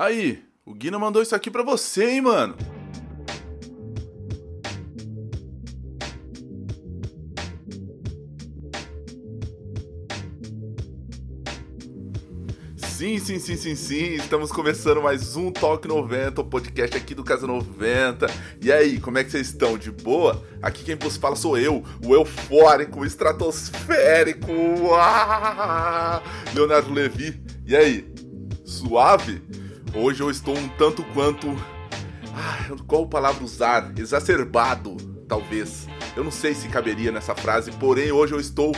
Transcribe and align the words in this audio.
Aí, 0.00 0.42
o 0.64 0.72
Guina 0.72 0.98
mandou 0.98 1.20
isso 1.20 1.36
aqui 1.36 1.50
pra 1.50 1.62
você, 1.62 2.12
hein, 2.12 2.22
mano. 2.22 2.56
Sim, 12.76 13.18
sim, 13.18 13.38
sim, 13.38 13.56
sim, 13.58 13.74
sim. 13.74 14.14
Estamos 14.14 14.50
começando 14.50 15.02
mais 15.02 15.36
um 15.36 15.52
Talk 15.52 15.86
90, 15.86 16.40
o 16.40 16.44
podcast 16.46 16.96
aqui 16.96 17.14
do 17.14 17.22
Casa 17.22 17.46
90. 17.46 18.26
E 18.62 18.72
aí, 18.72 18.98
como 18.98 19.18
é 19.18 19.24
que 19.24 19.30
vocês 19.30 19.48
estão? 19.48 19.76
De 19.76 19.90
boa? 19.90 20.42
Aqui 20.62 20.82
quem 20.82 20.96
vos 20.96 21.18
fala 21.18 21.36
sou 21.36 21.58
eu, 21.58 21.84
o 22.02 22.14
eufórico, 22.14 23.00
o 23.00 23.04
estratosférico, 23.04 24.48
Leonardo 26.56 26.90
Levi. 26.90 27.38
E 27.66 27.76
aí, 27.76 28.10
suave? 28.64 29.59
Hoje 29.94 30.22
eu 30.22 30.30
estou 30.30 30.56
um 30.56 30.68
tanto 30.68 31.02
quanto. 31.14 31.48
Ah, 32.34 32.74
qual 32.86 33.06
palavra 33.06 33.44
usar? 33.44 33.92
Exacerbado, 33.98 34.96
talvez. 35.28 35.88
Eu 36.16 36.24
não 36.24 36.30
sei 36.30 36.54
se 36.54 36.68
caberia 36.68 37.10
nessa 37.10 37.34
frase, 37.34 37.72
porém 37.72 38.12
hoje 38.12 38.32
eu 38.32 38.40
estou. 38.40 38.74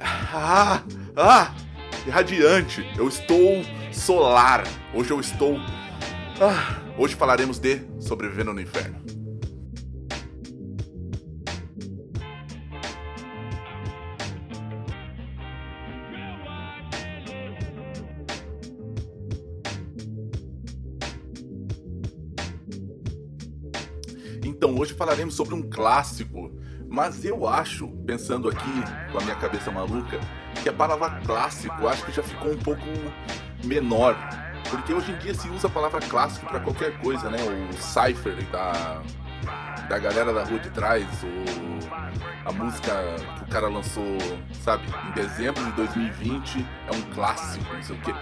Ah! 0.00 0.82
Ah! 1.16 1.54
radiante. 2.10 2.86
Eu 2.96 3.08
estou 3.08 3.64
solar. 3.92 4.64
Hoje 4.94 5.10
eu 5.10 5.20
estou. 5.20 5.56
Ah, 6.40 6.80
hoje 6.98 7.14
falaremos 7.14 7.58
de 7.58 7.80
sobrevivendo 7.98 8.52
no 8.52 8.60
inferno. 8.60 9.05
Então, 24.56 24.74
hoje 24.74 24.94
falaremos 24.94 25.34
sobre 25.34 25.54
um 25.54 25.60
clássico, 25.60 26.50
mas 26.88 27.26
eu 27.26 27.46
acho, 27.46 27.88
pensando 28.06 28.48
aqui 28.48 28.82
com 29.12 29.18
a 29.18 29.20
minha 29.20 29.36
cabeça 29.36 29.70
maluca, 29.70 30.18
que 30.62 30.68
a 30.70 30.72
palavra 30.72 31.20
clássico 31.26 31.86
acho 31.86 32.06
que 32.06 32.12
já 32.12 32.22
ficou 32.22 32.52
um 32.52 32.56
pouco 32.56 32.82
menor. 33.62 34.16
Porque 34.70 34.94
hoje 34.94 35.12
em 35.12 35.18
dia 35.18 35.34
se 35.34 35.46
usa 35.50 35.66
a 35.66 35.70
palavra 35.70 36.00
clássico 36.00 36.46
para 36.46 36.58
qualquer 36.60 36.98
coisa, 37.02 37.28
né? 37.28 37.36
O 37.42 37.72
Cypher 37.74 38.34
da, 38.50 39.02
da 39.90 39.98
galera 39.98 40.32
da 40.32 40.42
rua 40.42 40.58
de 40.58 40.70
trás, 40.70 41.04
o, 41.22 42.48
a 42.48 42.50
música 42.50 42.92
que 43.36 43.44
o 43.44 43.48
cara 43.48 43.68
lançou, 43.68 44.16
sabe, 44.64 44.86
em 45.10 45.12
dezembro 45.12 45.62
de 45.66 45.72
2020 45.72 46.66
é 46.90 46.96
um 46.96 47.02
clássico, 47.14 47.74
não 47.74 47.82
sei 47.82 47.94
o 47.94 48.00
quê. 48.00 48.14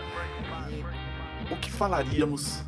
O 1.49 1.57
que 1.59 1.71
falaríamos 1.71 2.65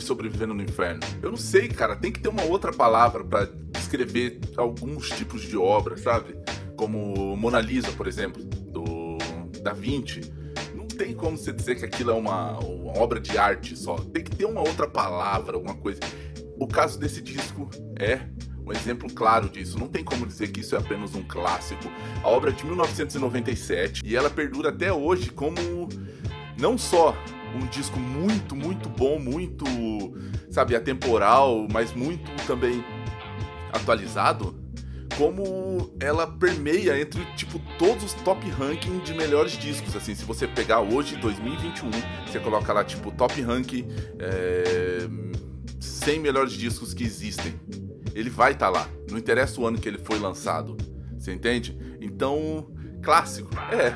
de 0.00 0.06
Sobrevivendo 0.06 0.54
no 0.54 0.62
Inferno? 0.62 1.00
Eu 1.22 1.30
não 1.30 1.38
sei, 1.38 1.68
cara, 1.68 1.94
tem 1.94 2.10
que 2.10 2.20
ter 2.20 2.28
uma 2.28 2.42
outra 2.42 2.72
palavra 2.72 3.22
para 3.22 3.48
descrever 3.70 4.40
alguns 4.56 5.08
tipos 5.10 5.42
de 5.42 5.56
obra, 5.56 5.96
sabe? 5.96 6.36
Como 6.76 7.36
Mona 7.36 7.60
Lisa, 7.60 7.92
por 7.92 8.06
exemplo 8.06 8.42
da 9.60 9.72
Vinci, 9.72 10.20
não 10.74 10.86
tem 10.86 11.14
como 11.14 11.36
você 11.36 11.52
dizer 11.52 11.76
que 11.76 11.84
aquilo 11.84 12.10
é 12.10 12.14
uma, 12.14 12.58
uma 12.58 12.98
obra 12.98 13.20
de 13.20 13.36
arte 13.36 13.76
só. 13.76 13.96
Tem 13.96 14.24
que 14.24 14.34
ter 14.34 14.44
uma 14.44 14.60
outra 14.60 14.88
palavra, 14.88 15.56
alguma 15.56 15.74
coisa. 15.74 16.00
O 16.58 16.66
caso 16.66 16.98
desse 16.98 17.20
disco 17.20 17.68
é 17.98 18.20
um 18.66 18.72
exemplo 18.72 19.12
claro 19.12 19.48
disso. 19.48 19.78
Não 19.78 19.88
tem 19.88 20.02
como 20.02 20.26
dizer 20.26 20.48
que 20.48 20.60
isso 20.60 20.74
é 20.74 20.78
apenas 20.78 21.14
um 21.14 21.22
clássico. 21.22 21.90
A 22.22 22.28
obra 22.28 22.50
é 22.50 22.52
de 22.52 22.64
1997 22.64 24.02
e 24.04 24.16
ela 24.16 24.30
perdura 24.30 24.70
até 24.70 24.92
hoje 24.92 25.30
como 25.30 25.88
não 26.58 26.76
só 26.76 27.16
um 27.54 27.66
disco 27.66 27.98
muito, 27.98 28.54
muito 28.54 28.88
bom, 28.88 29.18
muito, 29.18 29.64
sabe, 30.50 30.74
atemporal, 30.74 31.66
mas 31.72 31.92
muito 31.92 32.30
também 32.46 32.84
atualizado, 33.72 34.58
como 35.16 35.92
ela 36.00 36.26
permeia 36.26 36.98
entre, 37.00 37.24
tipo, 37.36 37.60
todos 37.78 38.04
os 38.04 38.14
top 38.14 38.48
ranking 38.50 39.00
de 39.00 39.12
melhores 39.14 39.52
discos, 39.52 39.94
assim, 39.94 40.14
se 40.14 40.24
você 40.24 40.46
pegar 40.46 40.80
hoje, 40.80 41.16
2021, 41.16 41.90
você 42.26 42.38
coloca 42.40 42.72
lá, 42.72 42.84
tipo, 42.84 43.10
top 43.10 43.40
ranking 43.42 43.86
é, 44.18 45.08
100 45.78 46.20
melhores 46.20 46.52
discos 46.52 46.94
que 46.94 47.04
existem, 47.04 47.54
ele 48.14 48.30
vai 48.30 48.52
estar 48.52 48.66
tá 48.66 48.80
lá, 48.80 48.88
não 49.10 49.18
interessa 49.18 49.60
o 49.60 49.66
ano 49.66 49.78
que 49.78 49.88
ele 49.88 49.98
foi 49.98 50.18
lançado, 50.18 50.76
você 51.18 51.32
entende? 51.32 51.78
Então, 52.00 52.70
clássico, 53.02 53.50
é, 53.70 53.90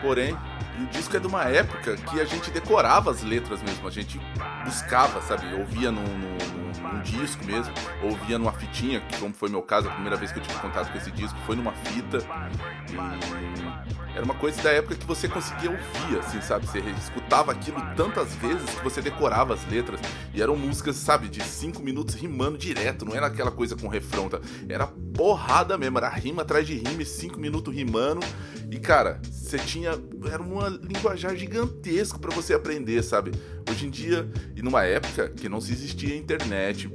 porém, 0.00 0.36
o 0.82 0.86
disco 0.86 1.16
é 1.16 1.20
de 1.20 1.26
uma 1.26 1.44
época 1.44 1.96
que 1.96 2.20
a 2.20 2.24
gente 2.24 2.50
decorava 2.50 3.10
as 3.10 3.22
letras 3.22 3.62
mesmo, 3.62 3.86
a 3.86 3.90
gente 3.90 4.20
buscava, 4.64 5.20
sabe, 5.22 5.52
ouvia 5.54 5.90
no, 5.90 6.02
no 6.02 6.38
num 6.98 7.02
disco 7.02 7.44
mesmo, 7.44 7.72
ouvia 8.02 8.38
numa 8.38 8.52
fitinha, 8.52 9.00
que 9.00 9.18
como 9.18 9.34
foi 9.34 9.48
meu 9.48 9.62
caso, 9.62 9.88
a 9.88 9.92
primeira 9.92 10.16
vez 10.16 10.32
que 10.32 10.38
eu 10.38 10.42
tive 10.42 10.58
contato 10.58 10.90
com 10.90 10.98
esse 10.98 11.10
disco 11.10 11.38
foi 11.46 11.56
numa 11.56 11.72
fita. 11.72 12.18
E 12.88 14.07
era 14.18 14.24
uma 14.24 14.34
coisa 14.34 14.60
da 14.60 14.72
época 14.72 14.96
que 14.96 15.06
você 15.06 15.28
conseguia 15.28 15.70
ouvir, 15.70 16.18
assim, 16.18 16.40
sabe? 16.40 16.66
Você 16.66 16.80
escutava 16.80 17.52
aquilo 17.52 17.80
tantas 17.94 18.34
vezes 18.34 18.68
que 18.74 18.82
você 18.82 19.00
decorava 19.00 19.54
as 19.54 19.64
letras. 19.70 20.00
E 20.34 20.42
eram 20.42 20.56
músicas, 20.56 20.96
sabe, 20.96 21.28
de 21.28 21.40
cinco 21.44 21.80
minutos 21.80 22.16
rimando 22.16 22.58
direto, 22.58 23.04
não 23.04 23.14
era 23.14 23.28
aquela 23.28 23.52
coisa 23.52 23.76
com 23.76 23.86
refrão, 23.86 24.28
tá? 24.28 24.40
Era 24.68 24.88
porrada 24.88 25.78
mesmo, 25.78 25.98
era 25.98 26.08
rima 26.08 26.42
atrás 26.42 26.66
de 26.66 26.74
rima, 26.74 27.04
cinco 27.04 27.38
minutos 27.38 27.72
rimando. 27.72 28.26
E 28.68 28.80
cara, 28.80 29.20
você 29.22 29.56
tinha. 29.56 29.90
Era 30.32 30.42
uma 30.42 30.68
linguajar 30.68 31.36
gigantesco 31.36 32.18
para 32.18 32.34
você 32.34 32.54
aprender, 32.54 33.04
sabe? 33.04 33.30
Hoje 33.70 33.86
em 33.86 33.90
dia, 33.90 34.28
e 34.56 34.62
numa 34.62 34.82
época 34.82 35.28
que 35.28 35.48
não 35.48 35.60
se 35.60 35.70
existia 35.70 36.16
internet, 36.16 36.90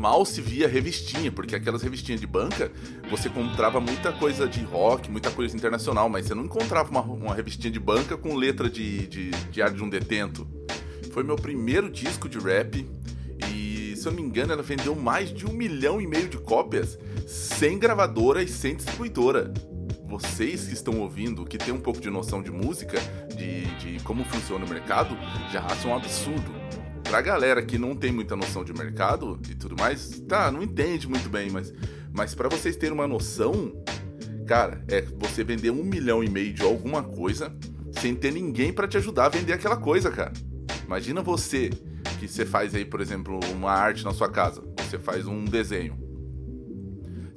mal 0.00 0.24
se 0.24 0.40
via 0.40 0.66
revistinha, 0.66 1.30
porque 1.30 1.54
aquelas 1.54 1.82
revistinhas 1.82 2.20
de 2.20 2.26
banca, 2.26 2.72
você 3.10 3.28
encontrava 3.28 3.78
muita 3.80 4.10
coisa 4.12 4.48
de 4.48 4.64
rock, 4.64 5.10
muita 5.10 5.30
coisa 5.30 5.54
internacional, 5.54 6.08
mas 6.08 6.26
você 6.26 6.34
não 6.34 6.44
encontrava 6.44 6.90
uma, 6.90 7.02
uma 7.02 7.34
revistinha 7.34 7.70
de 7.70 7.78
banca 7.78 8.16
com 8.16 8.34
letra 8.34 8.70
de, 8.70 9.06
de 9.06 9.30
Diário 9.52 9.76
de 9.76 9.84
um 9.84 9.88
Detento. 9.90 10.48
Foi 11.12 11.22
meu 11.22 11.36
primeiro 11.36 11.90
disco 11.90 12.28
de 12.28 12.38
rap 12.38 12.88
e, 13.52 13.94
se 13.94 14.08
eu 14.08 14.12
não 14.12 14.20
me 14.20 14.26
engano, 14.26 14.52
ela 14.54 14.62
vendeu 14.62 14.96
mais 14.96 15.32
de 15.32 15.46
um 15.46 15.52
milhão 15.52 16.00
e 16.00 16.06
meio 16.06 16.28
de 16.28 16.38
cópias, 16.38 16.98
sem 17.26 17.78
gravadora 17.78 18.42
e 18.42 18.48
sem 18.48 18.74
distribuidora 18.74 19.52
vocês 20.10 20.66
que 20.66 20.74
estão 20.74 20.98
ouvindo, 20.98 21.44
que 21.44 21.56
tem 21.56 21.72
um 21.72 21.78
pouco 21.78 22.00
de 22.00 22.10
noção 22.10 22.42
de 22.42 22.50
música, 22.50 22.98
de, 23.36 23.64
de 23.76 24.02
como 24.02 24.24
funciona 24.24 24.64
o 24.64 24.68
mercado, 24.68 25.16
já 25.52 25.64
acham 25.64 25.92
um 25.92 25.94
absurdo. 25.94 26.59
Pra 27.10 27.20
galera 27.20 27.60
que 27.60 27.76
não 27.76 27.96
tem 27.96 28.12
muita 28.12 28.36
noção 28.36 28.62
de 28.62 28.72
mercado 28.72 29.36
e 29.50 29.54
tudo 29.56 29.74
mais, 29.76 30.20
tá, 30.28 30.48
não 30.48 30.62
entende 30.62 31.08
muito 31.08 31.28
bem, 31.28 31.50
mas, 31.50 31.74
mas 32.12 32.36
para 32.36 32.48
vocês 32.48 32.76
terem 32.76 32.94
uma 32.94 33.08
noção, 33.08 33.72
cara, 34.46 34.84
é 34.86 35.02
você 35.18 35.42
vender 35.42 35.70
um 35.70 35.82
milhão 35.82 36.22
e 36.22 36.30
meio 36.30 36.54
de 36.54 36.62
alguma 36.62 37.02
coisa 37.02 37.52
sem 37.98 38.14
ter 38.14 38.32
ninguém 38.32 38.72
para 38.72 38.86
te 38.86 38.96
ajudar 38.96 39.26
a 39.26 39.28
vender 39.28 39.52
aquela 39.52 39.76
coisa, 39.76 40.08
cara. 40.08 40.32
Imagina 40.86 41.20
você 41.20 41.70
que 42.20 42.28
você 42.28 42.46
faz 42.46 42.76
aí, 42.76 42.84
por 42.84 43.00
exemplo, 43.00 43.40
uma 43.50 43.72
arte 43.72 44.04
na 44.04 44.14
sua 44.14 44.30
casa, 44.30 44.62
você 44.78 44.96
faz 44.96 45.26
um 45.26 45.44
desenho 45.44 46.10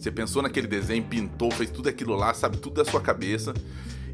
você 0.04 0.12
pensou 0.12 0.42
naquele 0.42 0.68
desenho, 0.68 1.02
pintou, 1.02 1.50
fez 1.50 1.72
tudo 1.72 1.88
aquilo 1.88 2.14
lá, 2.14 2.34
sabe 2.34 2.58
tudo 2.58 2.74
da 2.74 2.84
sua 2.84 3.00
cabeça. 3.00 3.54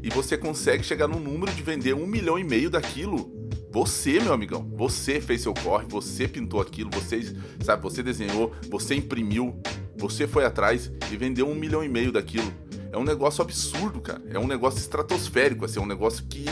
E 0.00 0.08
você 0.08 0.38
consegue 0.38 0.84
chegar 0.84 1.08
no 1.08 1.18
número 1.18 1.52
de 1.52 1.64
vender 1.64 1.94
um 1.94 2.06
milhão 2.06 2.38
e 2.38 2.44
meio 2.44 2.70
daquilo. 2.70 3.39
Você, 3.72 4.18
meu 4.20 4.32
amigão, 4.32 4.68
você 4.76 5.20
fez 5.20 5.42
seu 5.42 5.54
corre, 5.54 5.86
você 5.88 6.26
pintou 6.26 6.60
aquilo, 6.60 6.90
você, 6.90 7.36
sabe, 7.60 7.82
você 7.82 8.02
desenhou, 8.02 8.52
você 8.68 8.96
imprimiu, 8.96 9.60
você 9.96 10.26
foi 10.26 10.44
atrás 10.44 10.90
e 11.10 11.16
vendeu 11.16 11.48
um 11.48 11.54
milhão 11.54 11.84
e 11.84 11.88
meio 11.88 12.10
daquilo. 12.10 12.52
É 12.92 12.98
um 12.98 13.04
negócio 13.04 13.42
absurdo, 13.42 14.00
cara. 14.00 14.22
É 14.28 14.38
um 14.38 14.46
negócio 14.46 14.78
estratosférico, 14.78 15.64
assim, 15.64 15.78
é 15.78 15.82
um 15.82 15.86
negócio 15.86 16.24
que 16.26 16.44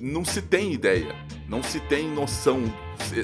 não 0.00 0.24
se 0.24 0.40
tem 0.40 0.72
ideia, 0.72 1.16
não 1.48 1.62
se 1.62 1.80
tem 1.80 2.08
noção 2.08 2.62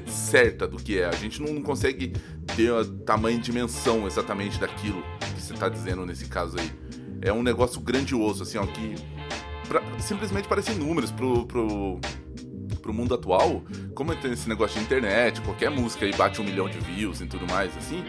certa 0.07 0.67
do 0.67 0.77
que 0.77 0.99
é. 0.99 1.07
A 1.07 1.13
gente 1.13 1.41
não 1.41 1.63
consegue 1.63 2.13
ter 2.57 2.73
a 2.73 2.85
tamanho 3.05 3.39
e 3.39 3.41
dimensão 3.41 4.07
exatamente 4.07 4.59
daquilo 4.59 5.03
que 5.35 5.41
você 5.41 5.53
está 5.53 5.69
dizendo 5.69 6.05
nesse 6.05 6.27
caso 6.27 6.59
aí. 6.59 6.71
É 7.23 7.33
um 7.33 7.43
negócio 7.43 7.81
grandioso, 7.81 8.43
assim, 8.43 8.59
ó, 8.59 8.67
que 8.67 8.95
pra, 9.69 9.83
simplesmente 10.01 10.49
parecem 10.49 10.75
números 10.75 11.11
pro, 11.11 11.47
pro, 11.47 12.01
pro 12.91 12.93
mundo 12.93 13.15
atual, 13.15 13.63
como 13.95 14.15
tem 14.17 14.33
esse 14.33 14.49
negócio 14.49 14.79
de 14.79 14.85
internet, 14.85 15.41
qualquer 15.43 15.71
música 15.71 16.05
aí 16.05 16.13
bate 16.13 16.41
um 16.41 16.45
milhão 16.45 16.69
de 16.69 16.79
views 16.81 17.21
e 17.21 17.27
tudo 17.27 17.47
mais, 17.47 17.77
assim, 17.77 18.03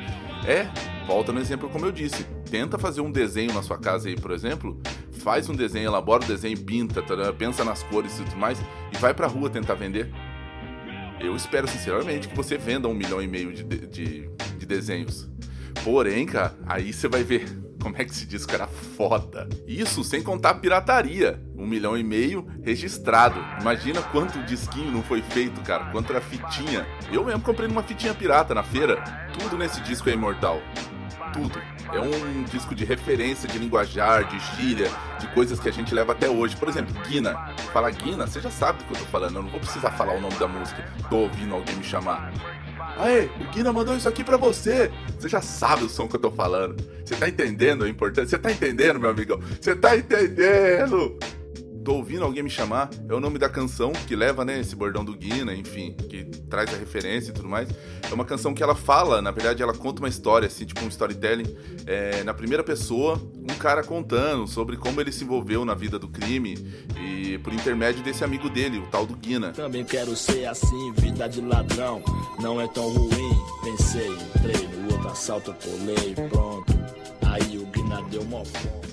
é, 0.45 0.67
volta 1.05 1.31
no 1.31 1.39
exemplo 1.39 1.69
como 1.69 1.85
eu 1.85 1.91
disse, 1.91 2.23
tenta 2.49 2.79
fazer 2.79 3.01
um 3.01 3.11
desenho 3.11 3.53
na 3.53 3.61
sua 3.61 3.77
casa 3.77 4.09
aí, 4.09 4.15
por 4.15 4.31
exemplo, 4.31 4.81
faz 5.11 5.47
um 5.47 5.55
desenho, 5.55 5.85
elabora 5.85 6.23
o 6.23 6.27
desenho, 6.27 6.57
pinta, 6.59 7.01
tá, 7.01 7.31
pensa 7.31 7.63
nas 7.63 7.83
cores 7.83 8.19
e 8.19 8.23
tudo 8.23 8.37
mais, 8.37 8.59
e 8.91 8.97
vai 8.97 9.13
pra 9.13 9.27
rua 9.27 9.49
tentar 9.49 9.75
vender. 9.75 10.11
Eu 11.19 11.35
espero 11.35 11.67
sinceramente 11.67 12.27
que 12.27 12.35
você 12.35 12.57
venda 12.57 12.87
um 12.87 12.95
milhão 12.95 13.21
e 13.21 13.27
meio 13.27 13.53
de, 13.53 13.63
de, 13.63 14.27
de 14.57 14.65
desenhos. 14.65 15.29
Porém, 15.83 16.25
cara, 16.25 16.57
aí 16.65 16.91
você 16.91 17.07
vai 17.07 17.23
ver. 17.23 17.45
Como 17.81 17.97
é 17.97 18.05
que 18.05 18.11
esse 18.11 18.25
disco 18.25 18.53
era 18.53 18.67
foda. 18.67 19.49
Isso 19.67 20.03
sem 20.03 20.21
contar 20.21 20.55
pirataria. 20.55 21.41
Um 21.57 21.67
milhão 21.67 21.97
e 21.97 22.03
meio 22.03 22.47
registrado. 22.63 23.39
Imagina 23.59 24.01
quanto 24.01 24.41
disquinho 24.43 24.91
não 24.91 25.03
foi 25.03 25.21
feito, 25.21 25.61
cara. 25.61 25.85
Quanto 25.91 26.11
era 26.11 26.21
fitinha. 26.21 26.85
Eu 27.11 27.25
mesmo 27.25 27.41
comprei 27.41 27.67
numa 27.67 27.83
fitinha 27.83 28.13
pirata 28.13 28.53
na 28.53 28.63
feira. 28.63 29.03
Tudo 29.37 29.57
nesse 29.57 29.81
disco 29.81 30.09
é 30.09 30.13
imortal. 30.13 30.61
Tudo. 31.33 31.61
É 31.93 31.99
um 31.99 32.43
disco 32.43 32.73
de 32.73 32.85
referência, 32.85 33.49
de 33.49 33.57
linguajar, 33.57 34.23
de 34.23 34.39
gíria, 34.55 34.89
de 35.19 35.27
coisas 35.33 35.59
que 35.59 35.67
a 35.67 35.73
gente 35.73 35.93
leva 35.93 36.13
até 36.13 36.29
hoje. 36.29 36.55
Por 36.55 36.69
exemplo, 36.69 36.93
Guina. 37.07 37.35
Fala 37.73 37.91
Guina, 37.91 38.25
você 38.25 38.39
já 38.39 38.49
sabe 38.49 38.79
do 38.79 38.85
que 38.85 38.93
eu 38.93 38.99
tô 38.99 39.05
falando. 39.05 39.35
Eu 39.35 39.43
não 39.43 39.49
vou 39.49 39.59
precisar 39.59 39.91
falar 39.91 40.13
o 40.13 40.21
nome 40.21 40.35
da 40.35 40.47
música. 40.47 40.85
Tô 41.09 41.17
ouvindo 41.17 41.53
alguém 41.53 41.75
me 41.75 41.83
chamar. 41.83 42.31
Aê, 43.01 43.25
o 43.25 43.51
Guina 43.51 43.73
mandou 43.73 43.97
isso 43.97 44.07
aqui 44.07 44.23
pra 44.23 44.37
você. 44.37 44.91
Você 45.19 45.27
já 45.27 45.41
sabe 45.41 45.83
o 45.83 45.89
som 45.89 46.07
que 46.07 46.15
eu 46.17 46.19
tô 46.19 46.29
falando. 46.29 46.75
Você 47.03 47.15
tá 47.15 47.27
entendendo 47.27 47.83
a 47.83 47.89
importância? 47.89 48.29
Você 48.29 48.37
tá 48.37 48.51
entendendo, 48.51 48.99
meu 48.99 49.09
amigão? 49.09 49.39
Você 49.59 49.75
tá 49.75 49.97
entendendo? 49.97 51.17
Tô 51.83 51.95
ouvindo 51.95 52.23
alguém 52.23 52.43
me 52.43 52.49
chamar, 52.49 52.91
é 53.09 53.13
o 53.13 53.19
nome 53.19 53.39
da 53.39 53.49
canção 53.49 53.91
que 54.07 54.15
leva, 54.15 54.45
né, 54.45 54.59
esse 54.59 54.75
bordão 54.75 55.03
do 55.03 55.13
Guina, 55.15 55.53
enfim, 55.53 55.93
que 55.93 56.25
traz 56.47 56.71
a 56.71 56.77
referência 56.77 57.31
e 57.31 57.33
tudo 57.33 57.49
mais. 57.49 57.69
É 58.09 58.13
uma 58.13 58.23
canção 58.23 58.53
que 58.53 58.61
ela 58.61 58.75
fala, 58.75 59.19
na 59.19 59.31
verdade, 59.31 59.63
ela 59.63 59.73
conta 59.73 60.01
uma 60.01 60.09
história, 60.09 60.45
assim, 60.45 60.63
tipo 60.63 60.83
um 60.83 60.87
storytelling, 60.89 61.55
é, 61.87 62.23
na 62.23 62.35
primeira 62.35 62.63
pessoa, 62.63 63.19
um 63.35 63.55
cara 63.57 63.83
contando 63.83 64.45
sobre 64.47 64.77
como 64.77 65.01
ele 65.01 65.11
se 65.11 65.23
envolveu 65.23 65.65
na 65.65 65.73
vida 65.73 65.97
do 65.97 66.07
crime 66.07 66.53
e 66.99 67.39
por 67.39 67.51
intermédio 67.51 68.03
desse 68.03 68.23
amigo 68.23 68.47
dele, 68.47 68.77
o 68.77 68.85
tal 68.87 69.05
do 69.05 69.15
Guina. 69.15 69.51
Também 69.51 69.83
quero 69.83 70.15
ser 70.15 70.45
assim, 70.45 70.93
vida 70.93 71.27
de 71.27 71.41
ladrão, 71.41 72.03
não 72.39 72.61
é 72.61 72.67
tão 72.67 72.89
ruim. 72.89 73.41
Pensei, 73.63 74.11
entrei 74.35 74.67
no 74.67 74.93
outro 74.93 75.09
assalto, 75.09 75.53
pulei, 75.53 76.13
pronto. 76.29 76.73
Aí 77.25 77.57
o 77.57 77.65
Guina 77.67 78.03
deu 78.03 78.23
mó 78.25 78.43
fome. 78.45 78.90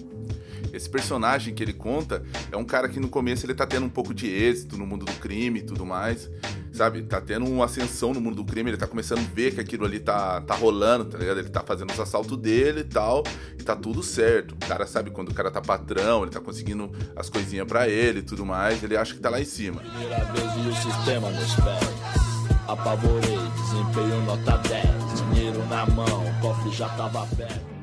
Esse 0.78 0.88
personagem 0.88 1.52
que 1.52 1.60
ele 1.60 1.72
conta 1.72 2.22
é 2.52 2.56
um 2.56 2.64
cara 2.64 2.88
que 2.88 3.00
no 3.00 3.08
começo 3.08 3.44
ele 3.44 3.52
tá 3.52 3.66
tendo 3.66 3.84
um 3.84 3.88
pouco 3.88 4.14
de 4.14 4.28
êxito 4.28 4.78
no 4.78 4.86
mundo 4.86 5.04
do 5.04 5.12
crime 5.14 5.58
e 5.58 5.62
tudo 5.64 5.84
mais, 5.84 6.30
sabe? 6.72 7.02
Tá 7.02 7.20
tendo 7.20 7.46
uma 7.46 7.64
ascensão 7.64 8.14
no 8.14 8.20
mundo 8.20 8.36
do 8.36 8.44
crime, 8.44 8.70
ele 8.70 8.76
tá 8.76 8.86
começando 8.86 9.18
a 9.18 9.34
ver 9.34 9.52
que 9.52 9.60
aquilo 9.60 9.84
ali 9.84 9.98
tá, 9.98 10.40
tá 10.40 10.54
rolando, 10.54 11.06
tá 11.06 11.18
ligado? 11.18 11.40
Ele 11.40 11.48
tá 11.48 11.64
fazendo 11.66 11.90
os 11.90 11.98
assaltos 11.98 12.38
dele 12.38 12.82
e 12.82 12.84
tal, 12.84 13.24
e 13.58 13.62
tá 13.64 13.74
tudo 13.74 14.04
certo. 14.04 14.52
O 14.52 14.68
cara 14.68 14.86
sabe 14.86 15.10
quando 15.10 15.30
o 15.30 15.34
cara 15.34 15.50
tá 15.50 15.60
patrão, 15.60 16.22
ele 16.22 16.30
tá 16.30 16.38
conseguindo 16.40 16.92
as 17.16 17.28
coisinhas 17.28 17.66
para 17.66 17.88
ele 17.88 18.20
e 18.20 18.22
tudo 18.22 18.46
mais, 18.46 18.80
ele 18.80 18.96
acha 18.96 19.14
que 19.14 19.20
tá 19.20 19.30
lá 19.30 19.40
em 19.40 19.44
cima. 19.44 19.80
Primeira 19.80 20.24
vez 20.26 20.52
vi 20.52 20.68
o 20.68 20.76
sistema 20.76 21.28
nos 21.28 21.54
pés. 21.56 22.58
Apavorei, 22.68 23.38
desempenho 23.56 24.22
nota 24.22 24.58
10. 24.58 25.34
Dinheiro 25.34 25.66
na 25.66 25.84
mão, 25.86 26.24
o 26.24 26.40
cofre 26.40 26.70
já 26.70 26.88
tava 26.90 27.26
perto. 27.34 27.77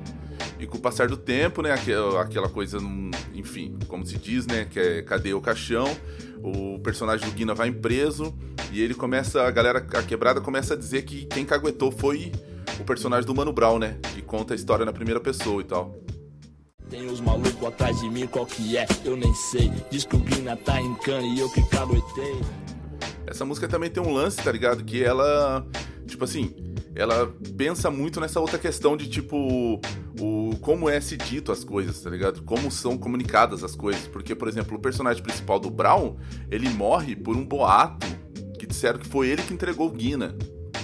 E 0.65 0.67
com 0.67 0.79
o 0.79 0.81
passar 0.81 1.07
do 1.07 1.15
tempo, 1.15 1.61
né, 1.61 1.71
aquela, 1.71 2.49
coisa, 2.49 2.79
enfim, 3.35 3.77
como 3.87 4.03
se 4.03 4.17
diz, 4.17 4.47
né, 4.47 4.65
que 4.65 4.79
é 4.79 5.01
cadê 5.03 5.31
o 5.31 5.39
caixão, 5.39 5.85
o 6.41 6.79
personagem 6.79 7.29
do 7.29 7.35
Guina 7.35 7.53
vai 7.53 7.71
preso 7.71 8.33
e 8.71 8.81
ele 8.81 8.95
começa, 8.95 9.43
a 9.43 9.51
galera, 9.51 9.77
a 9.77 10.01
quebrada 10.01 10.41
começa 10.41 10.73
a 10.73 10.77
dizer 10.77 11.03
que 11.03 11.27
quem 11.27 11.45
caguetou 11.45 11.91
foi 11.91 12.31
o 12.79 12.83
personagem 12.83 13.27
do 13.27 13.35
Mano 13.35 13.53
Brown, 13.53 13.77
né, 13.77 13.99
que 14.15 14.23
conta 14.23 14.55
a 14.55 14.55
história 14.55 14.83
na 14.83 14.91
primeira 14.91 15.19
pessoa 15.19 15.61
e 15.61 15.65
tal. 15.65 15.95
Tem 16.89 17.05
os 17.05 17.21
malucos 17.21 17.63
atrás 17.63 17.99
de 17.99 18.09
mim, 18.09 18.25
qual 18.25 18.47
que 18.47 18.75
é? 18.75 18.87
Eu 19.03 19.15
nem 19.15 19.35
sei. 19.35 19.71
Diz 19.91 20.03
que 20.03 20.15
o 20.15 20.19
Guina 20.19 20.57
tá 20.57 20.81
em 20.81 20.95
cana 20.95 21.27
e 21.27 21.39
eu 21.41 21.49
que 21.51 21.61
caguetei. 21.69 22.41
Essa 23.27 23.45
música 23.45 23.67
também 23.67 23.91
tem 23.91 24.01
um 24.01 24.11
lance, 24.11 24.37
tá 24.37 24.51
ligado? 24.51 24.83
Que 24.83 25.03
ela, 25.03 25.63
tipo 26.07 26.23
assim, 26.23 26.55
ela 26.95 27.29
pensa 27.57 27.91
muito 27.91 28.21
nessa 28.21 28.39
outra 28.39 28.57
questão 28.57 28.95
de 28.95 29.09
tipo 29.09 29.81
o 30.17 30.55
como 30.61 30.89
é 30.89 31.01
se 31.01 31.17
dito 31.17 31.51
as 31.51 31.63
coisas, 31.63 31.99
tá 31.99 32.09
ligado? 32.09 32.41
Como 32.43 32.71
são 32.71 32.97
comunicadas 32.97 33.63
as 33.63 33.75
coisas, 33.75 34.07
porque 34.07 34.33
por 34.33 34.47
exemplo, 34.47 34.77
o 34.77 34.79
personagem 34.79 35.21
principal 35.21 35.59
do 35.59 35.69
Brown, 35.69 36.15
ele 36.49 36.69
morre 36.69 37.15
por 37.15 37.35
um 37.35 37.45
boato 37.45 38.07
que 38.57 38.65
disseram 38.65 38.97
que 38.97 39.07
foi 39.07 39.27
ele 39.27 39.43
que 39.43 39.53
entregou 39.53 39.89
Guina. 39.91 40.35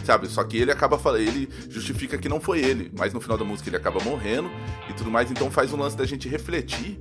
Sabe? 0.03 0.27
Só 0.27 0.43
que 0.43 0.57
ele 0.57 0.71
acaba 0.71 0.97
falando, 0.97 1.21
ele 1.21 1.47
justifica 1.69 2.17
que 2.17 2.27
não 2.27 2.41
foi 2.41 2.59
ele, 2.59 2.91
mas 2.97 3.13
no 3.13 3.21
final 3.21 3.37
da 3.37 3.45
música 3.45 3.69
ele 3.69 3.77
acaba 3.77 4.03
morrendo 4.03 4.49
e 4.89 4.93
tudo 4.93 5.11
mais, 5.11 5.29
então 5.29 5.49
faz 5.49 5.71
um 5.71 5.77
lance 5.77 5.95
da 5.95 6.05
gente 6.05 6.27
refletir 6.27 6.99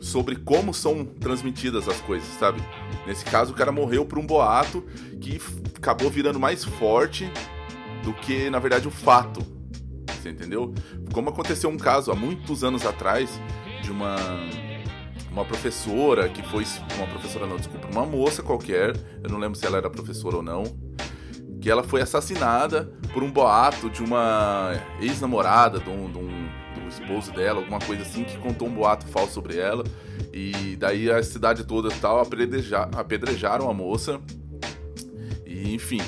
sobre 0.00 0.36
como 0.36 0.72
são 0.72 1.04
transmitidas 1.04 1.88
as 1.88 2.00
coisas, 2.00 2.28
sabe? 2.38 2.62
Nesse 3.04 3.24
caso, 3.24 3.52
o 3.52 3.54
cara 3.56 3.72
morreu 3.72 4.06
por 4.06 4.18
um 4.18 4.26
boato 4.26 4.84
que 5.20 5.40
acabou 5.76 6.08
virando 6.08 6.38
mais 6.38 6.64
forte 6.64 7.28
do 8.06 8.14
que, 8.14 8.48
na 8.48 8.60
verdade, 8.60 8.86
o 8.86 8.90
fato. 8.90 9.44
Você 10.06 10.30
entendeu? 10.30 10.72
Como 11.12 11.28
aconteceu 11.28 11.68
um 11.68 11.76
caso 11.76 12.12
há 12.12 12.14
muitos 12.14 12.62
anos 12.62 12.86
atrás 12.86 13.40
de 13.82 13.90
uma 13.90 14.16
uma 15.28 15.44
professora 15.44 16.30
que 16.30 16.42
foi 16.42 16.64
uma 16.96 17.06
professora 17.08 17.46
não, 17.46 17.56
desculpa, 17.56 17.88
uma 17.92 18.06
moça 18.06 18.42
qualquer, 18.42 18.96
eu 19.22 19.28
não 19.28 19.38
lembro 19.38 19.58
se 19.58 19.66
ela 19.66 19.76
era 19.76 19.90
professora 19.90 20.36
ou 20.36 20.42
não, 20.42 20.64
que 21.60 21.70
ela 21.70 21.82
foi 21.82 22.00
assassinada 22.00 22.90
por 23.12 23.22
um 23.22 23.30
boato 23.30 23.90
de 23.90 24.02
uma 24.02 24.72
ex-namorada 24.98 25.78
de 25.78 25.90
um, 25.90 26.10
de, 26.10 26.16
um, 26.16 26.48
um 26.82 26.88
esposo 26.88 27.32
dela, 27.32 27.58
alguma 27.58 27.80
coisa 27.80 28.00
assim, 28.00 28.24
que 28.24 28.38
contou 28.38 28.66
um 28.66 28.72
boato 28.72 29.06
falso 29.08 29.34
sobre 29.34 29.58
ela. 29.58 29.84
E 30.32 30.74
daí 30.76 31.10
a 31.10 31.22
cidade 31.22 31.64
toda 31.64 31.90
tal 32.00 32.18
apedrejaram 32.18 33.68
a 33.68 33.74
moça. 33.74 34.18
E 35.44 35.74
enfim, 35.74 36.00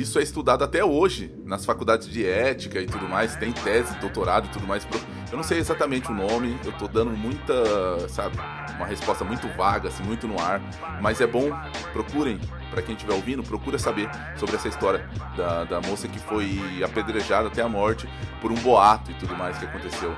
isso 0.00 0.18
é 0.18 0.22
estudado 0.24 0.64
até 0.64 0.84
hoje 0.84 1.32
nas 1.44 1.64
faculdades 1.64 2.08
de 2.08 2.26
ética 2.26 2.80
e 2.80 2.86
tudo 2.86 3.08
mais, 3.08 3.36
tem 3.36 3.52
tese, 3.52 3.94
doutorado 4.00 4.46
e 4.46 4.48
tudo 4.48 4.66
mais. 4.66 4.84
Eu 5.30 5.36
não 5.36 5.44
sei 5.44 5.58
exatamente 5.58 6.10
o 6.10 6.14
nome, 6.14 6.58
eu 6.64 6.72
tô 6.72 6.88
dando 6.88 7.12
muita, 7.12 8.08
sabe, 8.08 8.36
uma 8.74 8.86
resposta 8.86 9.24
muito 9.24 9.46
vaga, 9.56 9.88
assim, 9.88 10.02
muito 10.02 10.26
no 10.26 10.40
ar, 10.40 10.60
mas 11.00 11.20
é 11.20 11.28
bom, 11.28 11.48
procurem, 11.92 12.40
para 12.72 12.82
quem 12.82 12.96
estiver 12.96 13.14
ouvindo, 13.14 13.44
procura 13.44 13.78
saber 13.78 14.10
sobre 14.36 14.56
essa 14.56 14.66
história 14.66 15.08
da, 15.36 15.62
da 15.62 15.80
moça 15.80 16.08
que 16.08 16.18
foi 16.18 16.58
apedrejada 16.84 17.46
até 17.46 17.62
a 17.62 17.68
morte 17.68 18.08
por 18.40 18.50
um 18.50 18.56
boato 18.56 19.12
e 19.12 19.14
tudo 19.14 19.36
mais 19.36 19.56
que 19.58 19.64
aconteceu. 19.64 20.12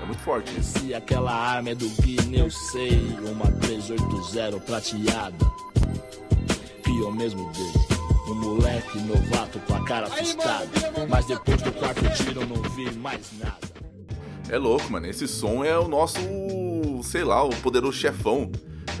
É 0.00 0.06
muito 0.06 0.22
forte. 0.22 0.50
Se 0.64 0.94
aquela 0.94 1.34
arma 1.34 1.68
é 1.68 1.74
do 1.74 1.88
Guiné, 2.00 2.40
eu 2.40 2.50
sei, 2.50 2.98
uma 3.26 3.44
380 3.60 4.58
prateada, 4.60 5.36
que 6.82 7.10
mesmo 7.12 7.52
dei. 7.52 7.91
Um 8.28 8.34
moleque 8.34 8.98
novato 9.00 9.58
com 9.60 9.74
a 9.74 9.84
cara 9.84 10.06
assustada. 10.06 10.68
Mas 11.08 11.26
depois 11.26 11.60
do 11.60 11.72
quarto 11.72 12.02
tiro 12.14 12.42
eu 12.42 12.46
não 12.46 12.62
vi 12.70 12.90
mais 12.96 13.30
nada. 13.38 13.58
É 14.48 14.58
louco, 14.58 14.90
mano. 14.92 15.06
Esse 15.06 15.26
som 15.26 15.64
é 15.64 15.78
o 15.78 15.88
nosso, 15.88 16.18
sei 17.02 17.24
lá, 17.24 17.42
o 17.42 17.50
poderoso 17.56 17.96
chefão. 17.96 18.50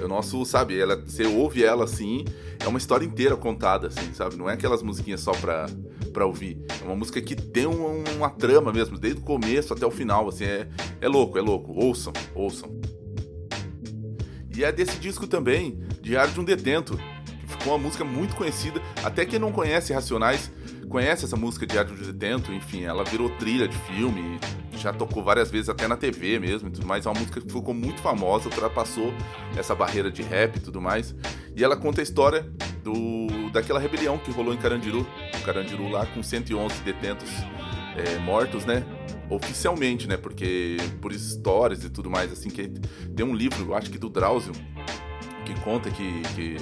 É 0.00 0.04
o 0.04 0.08
nosso, 0.08 0.44
sabe, 0.44 0.80
ela, 0.80 0.96
você 0.96 1.24
ouve 1.24 1.62
ela 1.62 1.84
assim, 1.84 2.24
é 2.58 2.66
uma 2.66 2.78
história 2.78 3.04
inteira 3.04 3.36
contada, 3.36 3.88
assim, 3.88 4.12
sabe? 4.14 4.36
Não 4.36 4.48
é 4.48 4.54
aquelas 4.54 4.82
musiquinhas 4.82 5.20
só 5.20 5.32
pra, 5.32 5.66
pra 6.12 6.26
ouvir. 6.26 6.58
É 6.80 6.84
uma 6.84 6.96
música 6.96 7.20
que 7.20 7.36
tem 7.36 7.66
uma, 7.66 7.88
uma 8.16 8.30
trama 8.30 8.72
mesmo, 8.72 8.98
desde 8.98 9.20
o 9.20 9.22
começo 9.22 9.72
até 9.72 9.86
o 9.86 9.90
final, 9.90 10.28
assim, 10.28 10.44
é, 10.44 10.66
é 11.00 11.08
louco, 11.08 11.38
é 11.38 11.42
louco. 11.42 11.72
Ouçam, 11.72 12.12
ouçam. 12.34 12.80
E 14.56 14.64
é 14.64 14.72
desse 14.72 14.98
disco 14.98 15.26
também, 15.26 15.78
Diário 16.00 16.32
de 16.32 16.40
um 16.40 16.44
Detento, 16.44 16.98
ficou 17.62 17.74
uma 17.74 17.78
música 17.78 18.04
muito 18.04 18.34
conhecida. 18.34 18.82
Até 19.04 19.24
quem 19.24 19.38
não 19.38 19.52
conhece 19.52 19.92
Racionais 19.92 20.50
conhece 20.88 21.24
essa 21.24 21.36
música 21.36 21.66
Diário 21.66 21.96
de 21.96 22.12
Detento, 22.12 22.52
enfim, 22.52 22.82
ela 22.82 23.02
virou 23.02 23.30
trilha 23.30 23.66
de 23.66 23.76
filme, 23.78 24.38
já 24.76 24.92
tocou 24.92 25.22
várias 25.22 25.50
vezes 25.50 25.70
até 25.70 25.88
na 25.88 25.96
TV 25.96 26.38
mesmo 26.38 26.68
e 26.68 26.72
tudo 26.72 26.86
mais. 26.86 27.06
É 27.06 27.08
uma 27.08 27.18
música 27.18 27.40
que 27.40 27.50
ficou 27.50 27.72
muito 27.72 28.02
famosa, 28.02 28.48
ultrapassou 28.48 29.14
essa 29.56 29.74
barreira 29.74 30.10
de 30.10 30.22
rap 30.22 30.56
e 30.56 30.60
tudo 30.60 30.82
mais. 30.82 31.14
E 31.56 31.64
ela 31.64 31.76
conta 31.76 32.00
a 32.00 32.04
história 32.04 32.46
do, 32.82 33.48
daquela 33.52 33.78
rebelião 33.78 34.18
que 34.18 34.30
rolou 34.32 34.52
em 34.52 34.58
Carandiru, 34.58 35.06
o 35.40 35.44
Carandiru 35.44 35.88
lá 35.88 36.04
com 36.04 36.22
111 36.22 36.82
detentos 36.82 37.30
é, 37.96 38.18
mortos, 38.18 38.66
né? 38.66 38.84
Oficialmente, 39.30 40.06
né? 40.06 40.18
Porque 40.18 40.76
por 41.00 41.12
histórias 41.12 41.84
e 41.84 41.88
tudo 41.88 42.10
mais, 42.10 42.30
assim, 42.32 42.50
que 42.50 42.68
tem 43.16 43.24
um 43.24 43.34
livro, 43.34 43.64
eu 43.64 43.74
acho 43.74 43.90
que 43.90 43.96
do 43.96 44.10
Drauzio, 44.10 44.52
que 45.46 45.58
conta 45.60 45.90
que, 45.90 46.20
que 46.34 46.56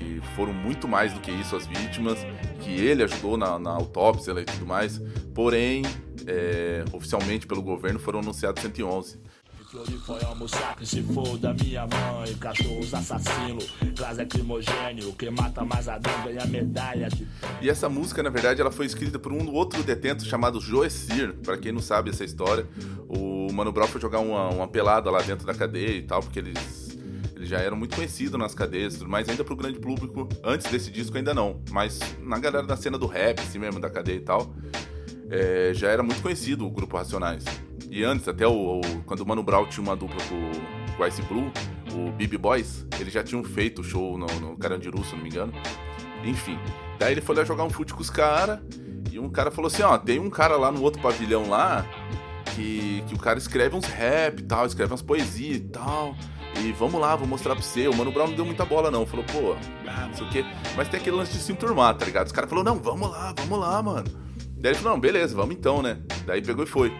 que 0.00 0.18
foram 0.34 0.54
muito 0.54 0.88
mais 0.88 1.12
do 1.12 1.20
que 1.20 1.30
isso 1.30 1.54
as 1.54 1.66
vítimas, 1.66 2.18
que 2.60 2.70
ele 2.70 3.02
ajudou 3.02 3.36
na, 3.36 3.58
na 3.58 3.70
autópsia 3.70 4.32
e 4.32 4.44
tudo 4.46 4.66
mais, 4.66 4.98
porém, 5.34 5.82
é, 6.26 6.82
oficialmente 6.92 7.46
pelo 7.46 7.62
governo 7.62 8.00
foram 8.00 8.20
anunciados 8.20 8.62
111. 8.62 9.18
Foi 10.04 10.20
almoçar 10.24 10.74
que 10.74 10.84
se 10.84 11.00
for 11.00 11.38
da 11.38 11.54
minha 11.54 11.86
mãe, 11.86 12.34
cachorros 12.40 12.92
assassinos, 12.92 13.72
gás 13.96 14.18
lacrimogênio, 14.18 15.12
que 15.12 15.30
mata 15.30 15.64
mais 15.64 15.86
ganha 15.86 16.44
medalha 16.46 17.08
de... 17.08 17.24
E 17.60 17.70
essa 17.70 17.88
música, 17.88 18.20
na 18.20 18.30
verdade, 18.30 18.60
ela 18.60 18.72
foi 18.72 18.86
escrita 18.86 19.16
por 19.16 19.32
um 19.32 19.48
outro 19.52 19.80
detento 19.84 20.24
chamado 20.24 20.60
Joecir, 20.60 21.34
para 21.34 21.56
quem 21.56 21.70
não 21.70 21.80
sabe 21.80 22.10
essa 22.10 22.24
história. 22.24 22.66
O 23.08 23.52
Mano 23.52 23.70
Brown 23.70 23.86
foi 23.86 24.00
jogar 24.00 24.18
uma, 24.18 24.48
uma 24.48 24.66
pelada 24.66 25.08
lá 25.08 25.22
dentro 25.22 25.46
da 25.46 25.54
cadeia 25.54 25.98
e 25.98 26.02
tal, 26.02 26.20
porque 26.20 26.40
eles 26.40 26.89
já 27.50 27.58
eram 27.58 27.76
muito 27.76 27.96
conhecidos 27.96 28.38
nas 28.38 28.54
cadeias, 28.54 29.02
mas 29.02 29.28
ainda 29.28 29.42
pro 29.42 29.56
grande 29.56 29.80
público, 29.80 30.28
antes 30.44 30.70
desse 30.70 30.88
disco 30.88 31.16
ainda 31.16 31.34
não. 31.34 31.60
Mas 31.70 31.98
na 32.22 32.38
galera 32.38 32.64
da 32.64 32.76
cena 32.76 32.96
do 32.96 33.06
rap, 33.06 33.40
assim 33.40 33.58
mesmo, 33.58 33.80
da 33.80 33.90
cadeia 33.90 34.16
e 34.16 34.20
tal, 34.20 34.54
é, 35.28 35.72
já 35.74 35.88
era 35.88 36.00
muito 36.00 36.22
conhecido 36.22 36.64
o 36.64 36.70
grupo 36.70 36.96
Racionais. 36.96 37.44
E 37.90 38.04
antes, 38.04 38.28
até 38.28 38.46
o, 38.46 38.78
o 38.78 38.80
quando 39.04 39.20
o 39.20 39.26
Mano 39.26 39.42
Brown 39.42 39.66
tinha 39.66 39.82
uma 39.82 39.96
dupla 39.96 40.16
com, 40.28 41.02
o 41.02 41.06
Ice 41.06 41.22
Blue, 41.22 41.50
o 41.92 42.12
BB 42.12 42.38
Boys, 42.38 42.86
eles 43.00 43.12
já 43.12 43.24
tinham 43.24 43.42
feito 43.42 43.82
show 43.82 44.16
no, 44.16 44.26
no 44.38 44.56
Carandiru, 44.56 45.02
se 45.04 45.16
não 45.16 45.22
me 45.22 45.28
engano. 45.28 45.52
Enfim, 46.24 46.56
daí 47.00 47.14
ele 47.14 47.20
foi 47.20 47.34
lá 47.34 47.42
jogar 47.42 47.64
um 47.64 47.70
fute 47.70 47.92
com 47.92 48.00
os 48.00 48.10
caras 48.10 48.60
e 49.10 49.18
um 49.18 49.28
cara 49.28 49.50
falou 49.50 49.66
assim, 49.66 49.82
ó, 49.82 49.98
tem 49.98 50.20
um 50.20 50.30
cara 50.30 50.56
lá 50.56 50.70
no 50.70 50.82
outro 50.82 51.02
pavilhão 51.02 51.48
lá 51.48 51.84
que, 52.54 53.02
que 53.08 53.14
o 53.14 53.18
cara 53.18 53.38
escreve 53.38 53.74
uns 53.74 53.86
rap 53.86 54.38
e 54.38 54.42
tal, 54.44 54.66
escreve 54.66 54.92
umas 54.92 55.02
poesias 55.02 55.56
e 55.56 55.60
tal. 55.60 56.14
E 56.58 56.72
vamos 56.72 57.00
lá, 57.00 57.16
vou 57.16 57.26
mostrar 57.26 57.54
pra 57.54 57.62
você. 57.62 57.88
O 57.88 57.94
Mano 57.94 58.12
Brown 58.12 58.28
não 58.28 58.34
deu 58.34 58.44
muita 58.44 58.64
bola, 58.64 58.90
não. 58.90 59.06
Falou, 59.06 59.24
pô, 59.26 59.56
ah, 59.88 60.06
não 60.06 60.14
sei 60.14 60.26
o 60.26 60.30
quê. 60.30 60.44
Mas 60.76 60.88
tem 60.88 61.00
aquele 61.00 61.16
lance 61.16 61.32
de 61.32 61.38
se 61.38 61.52
enturmar, 61.52 61.94
tá 61.96 62.04
ligado? 62.04 62.26
Os 62.26 62.32
caras 62.32 62.50
falaram, 62.50 62.74
não, 62.74 62.82
vamos 62.82 63.10
lá, 63.10 63.34
vamos 63.38 63.58
lá, 63.58 63.82
mano. 63.82 64.04
Daí 64.56 64.72
ele 64.72 64.78
falou, 64.78 64.92
não, 64.92 65.00
beleza, 65.00 65.34
vamos 65.34 65.54
então, 65.54 65.80
né? 65.80 65.98
Daí 66.26 66.42
pegou 66.42 66.64
e 66.64 66.66
foi. 66.66 66.92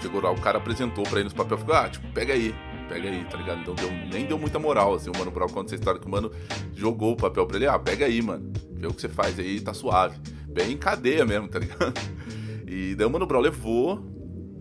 Chegou 0.00 0.20
lá, 0.20 0.32
o 0.32 0.40
cara 0.40 0.58
apresentou 0.58 1.04
pra 1.04 1.20
ele 1.20 1.24
nos 1.24 1.32
papéis, 1.32 1.60
ficou, 1.60 1.76
ah, 1.76 1.88
tipo, 1.88 2.08
pega 2.12 2.34
aí, 2.34 2.52
pega 2.88 3.08
aí, 3.08 3.24
tá 3.24 3.36
ligado? 3.36 3.60
Então 3.60 3.74
deu, 3.74 3.88
nem 4.12 4.26
deu 4.26 4.36
muita 4.36 4.58
moral, 4.58 4.94
assim, 4.94 5.08
o 5.08 5.16
Mano 5.16 5.30
Brown 5.30 5.46
conta 5.48 5.68
essa 5.68 5.76
história 5.76 6.00
que 6.00 6.06
o 6.08 6.10
Mano 6.10 6.32
jogou 6.74 7.12
o 7.12 7.16
papel 7.16 7.46
pra 7.46 7.56
ele, 7.56 7.68
ah, 7.68 7.78
pega 7.78 8.06
aí, 8.06 8.20
mano, 8.20 8.52
vê 8.72 8.88
o 8.88 8.92
que 8.92 9.00
você 9.00 9.08
faz 9.08 9.38
aí, 9.38 9.60
tá 9.60 9.72
suave. 9.72 10.18
Bem 10.48 10.72
em 10.72 10.76
cadeia 10.76 11.24
mesmo, 11.24 11.48
tá 11.48 11.60
ligado? 11.60 11.94
E 12.66 12.94
daí 12.94 13.06
o 13.06 13.10
Mano 13.10 13.26
Brown 13.26 13.42
levou, 13.42 14.02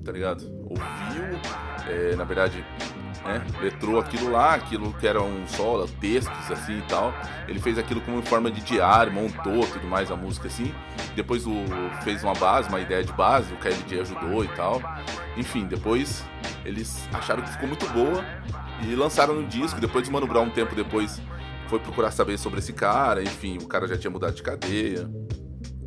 tá 0.03 0.11
ligado? 0.11 0.43
Ouviu, 0.65 1.23
é, 1.87 2.13
na 2.13 2.25
verdade, 2.25 2.61
né? 3.23 3.45
Letrou 3.61 3.99
aquilo 3.99 4.31
lá, 4.31 4.55
aquilo 4.55 4.93
que 4.93 5.07
era 5.07 5.21
um 5.21 5.47
solo, 5.47 5.87
textos 5.99 6.51
assim 6.51 6.79
e 6.79 6.81
tal. 6.83 7.13
Ele 7.47 7.59
fez 7.59 7.77
aquilo 7.77 8.01
como 8.01 8.21
forma 8.21 8.49
de 8.49 8.61
diário, 8.61 9.11
montou 9.11 9.65
tudo 9.67 9.87
mais 9.87 10.11
a 10.11 10.15
música 10.15 10.47
assim. 10.47 10.73
Depois 11.15 11.45
o, 11.45 11.53
fez 12.03 12.23
uma 12.23 12.33
base, 12.33 12.69
uma 12.69 12.79
ideia 12.79 13.03
de 13.03 13.13
base, 13.13 13.53
o 13.53 13.57
KLJ 13.57 14.01
ajudou 14.01 14.43
e 14.43 14.47
tal. 14.49 14.81
Enfim, 15.37 15.65
depois 15.65 16.23
eles 16.65 17.07
acharam 17.13 17.41
que 17.43 17.51
ficou 17.51 17.67
muito 17.67 17.87
boa 17.89 18.23
e 18.83 18.95
lançaram 18.95 19.35
no 19.35 19.47
disco. 19.47 19.79
Depois 19.79 20.07
o 20.07 20.11
Mano 20.11 20.27
Brown, 20.27 20.45
um 20.45 20.49
tempo 20.49 20.75
depois, 20.75 21.21
foi 21.67 21.79
procurar 21.79 22.11
saber 22.11 22.37
sobre 22.37 22.59
esse 22.59 22.73
cara. 22.73 23.21
Enfim, 23.21 23.57
o 23.61 23.67
cara 23.67 23.87
já 23.87 23.97
tinha 23.97 24.11
mudado 24.11 24.35
de 24.35 24.43
cadeia. 24.43 25.09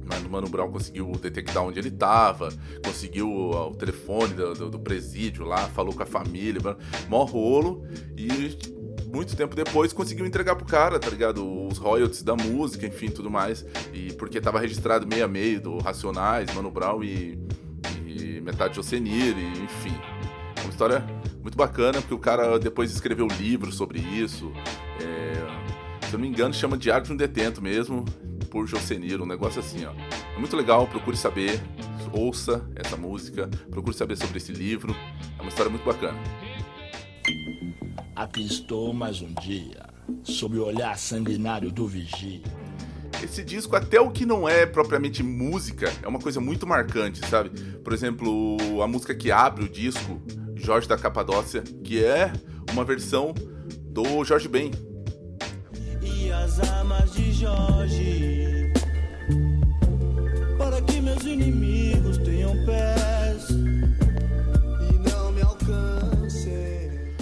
Mas 0.06 0.22
o 0.22 0.28
Mano 0.28 0.48
Brown 0.48 0.70
conseguiu 0.70 1.10
detectar 1.12 1.62
onde 1.62 1.78
ele 1.78 1.90
tava, 1.90 2.50
conseguiu 2.84 3.28
o 3.30 3.74
telefone 3.74 4.34
do, 4.34 4.54
do, 4.54 4.70
do 4.70 4.78
presídio 4.78 5.44
lá, 5.44 5.58
falou 5.68 5.94
com 5.94 6.02
a 6.02 6.06
família, 6.06 6.60
mó 7.08 7.24
rolo, 7.24 7.86
e 8.16 8.56
muito 9.14 9.36
tempo 9.36 9.54
depois 9.54 9.92
conseguiu 9.92 10.26
entregar 10.26 10.56
pro 10.56 10.66
cara, 10.66 10.98
tá 10.98 11.08
ligado? 11.08 11.66
Os 11.66 11.78
royalties 11.78 12.22
da 12.22 12.34
música, 12.34 12.86
enfim, 12.86 13.08
tudo 13.08 13.30
mais. 13.30 13.64
E 13.92 14.12
porque 14.14 14.40
tava 14.40 14.58
registrado 14.58 15.06
meio 15.06 15.24
a 15.24 15.28
meio 15.28 15.60
do 15.60 15.78
Racionais, 15.78 16.52
Mano 16.52 16.70
Brown 16.70 17.02
e, 17.02 17.38
e 18.06 18.40
metade 18.40 18.74
de 18.74 18.80
Ocenir, 18.80 19.36
e, 19.38 19.62
enfim. 19.62 19.94
Uma 20.62 20.70
história 20.70 21.04
muito 21.40 21.56
bacana, 21.56 22.00
porque 22.00 22.14
o 22.14 22.18
cara 22.18 22.58
depois 22.58 22.90
escreveu 22.92 23.28
livro 23.38 23.70
sobre 23.70 24.00
isso. 24.00 24.52
É, 25.00 26.06
se 26.08 26.14
eu 26.14 26.18
não 26.18 26.20
me 26.20 26.28
engano, 26.28 26.52
chama 26.52 26.76
Diário 26.76 27.06
de 27.06 27.12
um 27.12 27.16
Detento 27.16 27.62
mesmo 27.62 28.04
por 28.54 28.68
Josenir, 28.68 29.20
um 29.20 29.26
negócio 29.26 29.58
assim, 29.58 29.84
ó. 29.84 29.90
É 30.36 30.38
muito 30.38 30.56
legal, 30.56 30.86
procure 30.86 31.16
saber, 31.16 31.60
ouça 32.12 32.64
essa 32.76 32.96
música, 32.96 33.50
procure 33.68 33.96
saber 33.96 34.16
sobre 34.16 34.38
esse 34.38 34.52
livro. 34.52 34.94
É 35.36 35.42
uma 35.42 35.48
história 35.48 35.68
muito 35.68 35.84
bacana. 35.84 36.16
Aqui 38.14 38.46
estou 38.46 38.94
mais 38.94 39.20
um 39.20 39.34
dia, 39.42 39.84
sob 40.22 40.56
o 40.56 40.66
olhar 40.66 40.96
sanguinário 40.96 41.72
do 41.72 41.88
vigia. 41.88 42.42
Esse 43.20 43.42
disco, 43.42 43.74
até 43.74 44.00
o 44.00 44.12
que 44.12 44.24
não 44.24 44.48
é 44.48 44.64
propriamente 44.64 45.20
música, 45.20 45.92
é 46.00 46.06
uma 46.06 46.20
coisa 46.20 46.40
muito 46.40 46.64
marcante, 46.64 47.26
sabe? 47.26 47.50
Por 47.80 47.92
exemplo, 47.92 48.56
a 48.80 48.86
música 48.86 49.16
que 49.16 49.32
abre 49.32 49.64
o 49.64 49.68
disco, 49.68 50.22
Jorge 50.54 50.86
da 50.86 50.96
Capadócia, 50.96 51.62
que 51.82 52.04
é 52.04 52.32
uma 52.72 52.84
versão 52.84 53.34
do 53.90 54.24
Jorge 54.24 54.46
Ben. 54.46 54.70
E 56.00 56.30
as 56.30 56.60
armas 56.60 57.12
de 57.14 57.32
Jorge 57.32 58.43
meus 61.14 61.24
inimigos 61.24 62.18
tenham 62.18 62.52
pés 62.64 63.50
e 63.50 65.08
não 65.08 65.32
me 65.32 65.42
alcancem. 65.42 67.14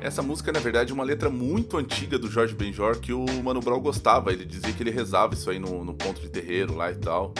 Essa 0.00 0.22
música, 0.22 0.50
na 0.50 0.60
verdade, 0.60 0.90
é 0.90 0.94
uma 0.94 1.04
letra 1.04 1.28
muito 1.30 1.76
antiga 1.76 2.18
do 2.18 2.30
Jorge 2.30 2.54
Benjor 2.54 2.98
que 2.98 3.12
o 3.12 3.24
Mano 3.42 3.60
Brown 3.60 3.80
gostava. 3.80 4.32
Ele 4.32 4.44
dizia 4.44 4.72
que 4.72 4.82
ele 4.82 4.90
rezava 4.90 5.34
isso 5.34 5.50
aí 5.50 5.58
no, 5.58 5.84
no 5.84 5.94
ponto 5.94 6.20
de 6.20 6.28
terreiro 6.28 6.74
lá 6.74 6.90
e 6.90 6.96
tal. 6.96 7.34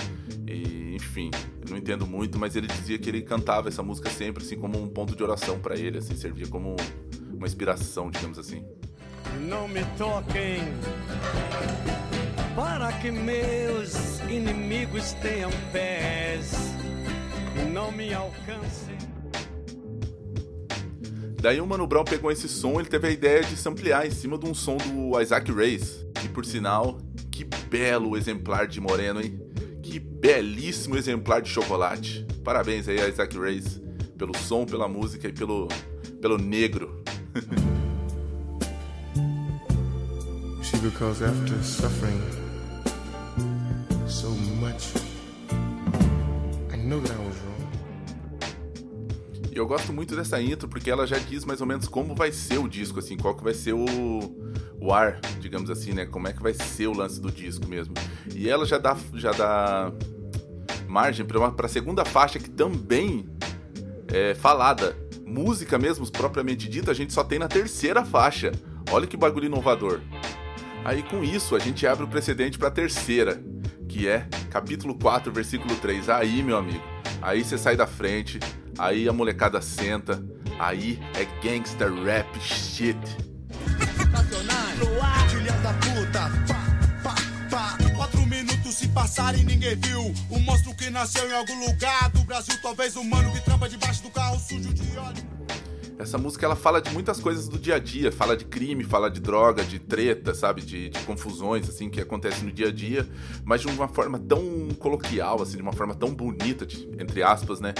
E, 0.47 0.95
enfim, 0.95 1.31
eu 1.63 1.71
não 1.71 1.77
entendo 1.77 2.07
muito, 2.07 2.39
mas 2.39 2.55
ele 2.55 2.67
dizia 2.67 2.99
que 2.99 3.09
ele 3.09 3.23
cantava 3.23 3.69
essa 3.69 3.83
música 3.83 4.11
sempre, 4.11 4.45
assim, 4.45 4.57
como 4.57 4.81
um 4.81 4.89
ponto 4.89 5.17
de 5.17 5.23
oração 5.23 5.59
para 5.59 5.77
ele, 5.77 5.99
assim, 5.99 6.15
servia 6.15 6.47
como 6.47 6.77
uma 7.33 7.47
inspiração, 7.47 8.11
digamos 8.11 8.39
assim. 8.39 8.65
Não 9.41 9.69
me 9.69 9.85
toquem 9.97 10.63
para 12.55 12.93
que 12.95 13.11
meus 13.11 14.08
inimigos 14.31 15.13
tenham 15.15 15.51
pés 15.73 16.53
e 17.57 17.69
não 17.71 17.91
me 17.91 18.13
alcancem. 18.13 18.97
Daí 21.41 21.61
o 21.61 21.67
Mano 21.67 21.87
Brown 21.87 22.05
pegou 22.05 22.31
esse 22.31 22.49
som, 22.49 22.81
ele 22.81 22.89
teve 22.89 23.09
a 23.09 23.11
ideia 23.11 23.43
de 23.43 23.57
se 23.57 23.69
ampliar 23.69 24.07
em 24.07 24.11
cima 24.11 24.37
de 24.37 24.47
um 24.47 24.55
som 24.55 24.77
do 24.77 25.21
Isaac 25.21 25.51
Reis, 25.53 26.05
que 26.15 26.29
por 26.29 26.45
sinal, 26.45 26.99
que 27.31 27.45
belo 27.45 28.17
exemplar 28.17 28.67
de 28.67 28.81
moreno, 28.81 29.21
hein? 29.21 29.41
Que 29.83 29.99
belíssimo 29.99 30.97
exemplar 30.97 31.41
de 31.41 31.49
chocolate. 31.49 32.27
Parabéns 32.45 32.89
aí, 32.89 32.97
Isaac 33.09 33.39
Reis, 33.39 33.81
pelo 34.17 34.37
som, 34.37 34.67
pela 34.67 34.89
música 34.89 35.29
e 35.29 35.33
pelo, 35.33 35.69
pelo 36.21 36.37
negro. 36.37 37.03
because 40.83 41.23
after 41.23 41.61
suffering 41.63 42.38
so 44.19 44.31
much, 44.61 44.95
I 46.73 46.77
know 46.77 47.01
that 47.01 47.13
I 47.13 47.19
was 47.25 47.37
wrong. 47.39 47.69
E 49.53 49.57
eu 49.57 49.65
gosto 49.65 49.93
muito 49.93 50.17
dessa 50.17 50.43
intro 50.43 50.67
porque 50.67 50.91
ela 50.91 51.07
já 51.07 51.19
diz 51.19 51.45
mais 51.45 51.61
ou 51.61 51.67
menos 51.69 51.87
como 51.87 52.17
vai 52.17 52.33
ser 52.33 52.59
o 52.59 52.67
disco, 52.67 52.99
assim, 52.99 53.17
qual 53.17 53.37
que 53.37 53.45
vai 53.45 53.55
ser 53.55 53.75
o, 53.75 53.87
o 54.81 54.93
ar, 54.93 55.21
digamos 55.39 55.71
assim, 55.71 55.93
né? 55.93 56.05
Como 56.05 56.27
é 56.27 56.33
que 56.33 56.43
vai 56.43 56.53
ser 56.53 56.89
o 56.89 56.93
lance 56.93 57.21
do 57.21 57.31
disco 57.31 57.69
mesmo. 57.69 57.95
E 58.35 58.49
ela 58.49 58.67
já 58.67 58.77
dá, 58.77 58.97
já 59.15 59.31
dá 59.31 59.93
margem 60.89 61.25
para 61.25 61.67
a 61.67 61.69
segunda 61.69 62.05
faixa 62.05 62.41
que 62.41 62.51
também 62.51 63.29
é 64.13 64.35
falada. 64.35 64.97
Música 65.25 65.79
mesmo, 65.79 66.11
propriamente 66.11 66.69
dita, 66.69 66.91
a 66.91 66.95
gente 66.95 67.13
só 67.13 67.23
tem 67.23 67.39
na 67.39 67.47
terceira 67.47 68.05
faixa. 68.05 68.51
Olha 68.91 69.07
que 69.07 69.17
bagulho 69.17 69.47
inovador. 69.47 70.01
Aí 70.85 71.05
com 71.05 71.23
isso 71.23 71.55
a 71.55 71.61
gente 71.61 71.87
abre 71.87 72.05
o 72.05 72.09
precedente 72.09 72.59
para 72.59 72.69
a 72.69 72.71
terceira, 72.71 73.41
que 73.89 74.07
é 74.07 74.29
capítulo 74.51 74.95
4, 74.95 75.33
versículo 75.33 75.75
3. 75.77 76.09
Aí, 76.11 76.43
meu 76.43 76.57
amigo, 76.57 76.85
aí 77.23 77.43
você 77.43 77.57
sai 77.57 77.77
da 77.77 77.87
frente, 77.87 78.39
aí 78.79 79.09
a 79.09 79.13
molecada 79.13 79.61
senta, 79.61 80.23
aí 80.59 81.01
é 81.15 81.25
gangster 81.43 81.93
rap 82.05 82.29
shit. 82.41 82.99
Se 88.79 88.87
passarem 88.87 89.43
ninguém 89.43 89.75
viu. 89.75 90.15
O 90.31 90.39
monstro 90.39 90.73
que 90.77 90.89
nasceu 90.89 91.29
em 91.29 91.33
algum 91.33 91.67
lugar 91.67 92.11
do 92.11 92.23
Brasil, 92.23 92.55
talvez 92.63 92.95
que 93.33 93.41
trampa 93.41 93.69
debaixo 93.69 94.05
do 94.05 94.11
carro 94.11 94.39
sujo 94.39 94.73
de 94.73 94.97
óleo. 94.97 95.25
Essa 95.99 96.17
música 96.17 96.47
ela 96.47 96.55
fala 96.55 96.81
de 96.81 96.91
muitas 96.91 97.19
coisas 97.19 97.49
do 97.49 97.59
dia 97.59 97.75
a 97.75 97.79
dia, 97.79 98.13
fala 98.13 98.37
de 98.37 98.45
crime, 98.45 98.85
fala 98.85 99.11
de 99.11 99.21
droga, 99.21 99.65
de 99.65 99.81
treta, 99.81 100.33
sabe, 100.33 100.63
de, 100.63 100.91
de 100.91 100.99
confusões 101.01 101.69
assim 101.69 101.91
que 101.91 102.01
acontecem 102.01 102.45
no 102.45 102.53
dia 102.53 102.69
a 102.69 102.73
dia, 102.73 103.07
mas 103.45 103.61
de 103.61 103.67
uma 103.67 103.89
forma 103.89 104.17
tão 104.17 104.69
coloquial, 104.79 105.43
assim, 105.43 105.57
de 105.57 105.63
uma 105.63 105.73
forma 105.73 105.95
tão 105.95 106.15
bonita, 106.15 106.65
de, 106.65 106.89
entre 107.01 107.23
aspas, 107.23 107.61
né, 107.61 107.75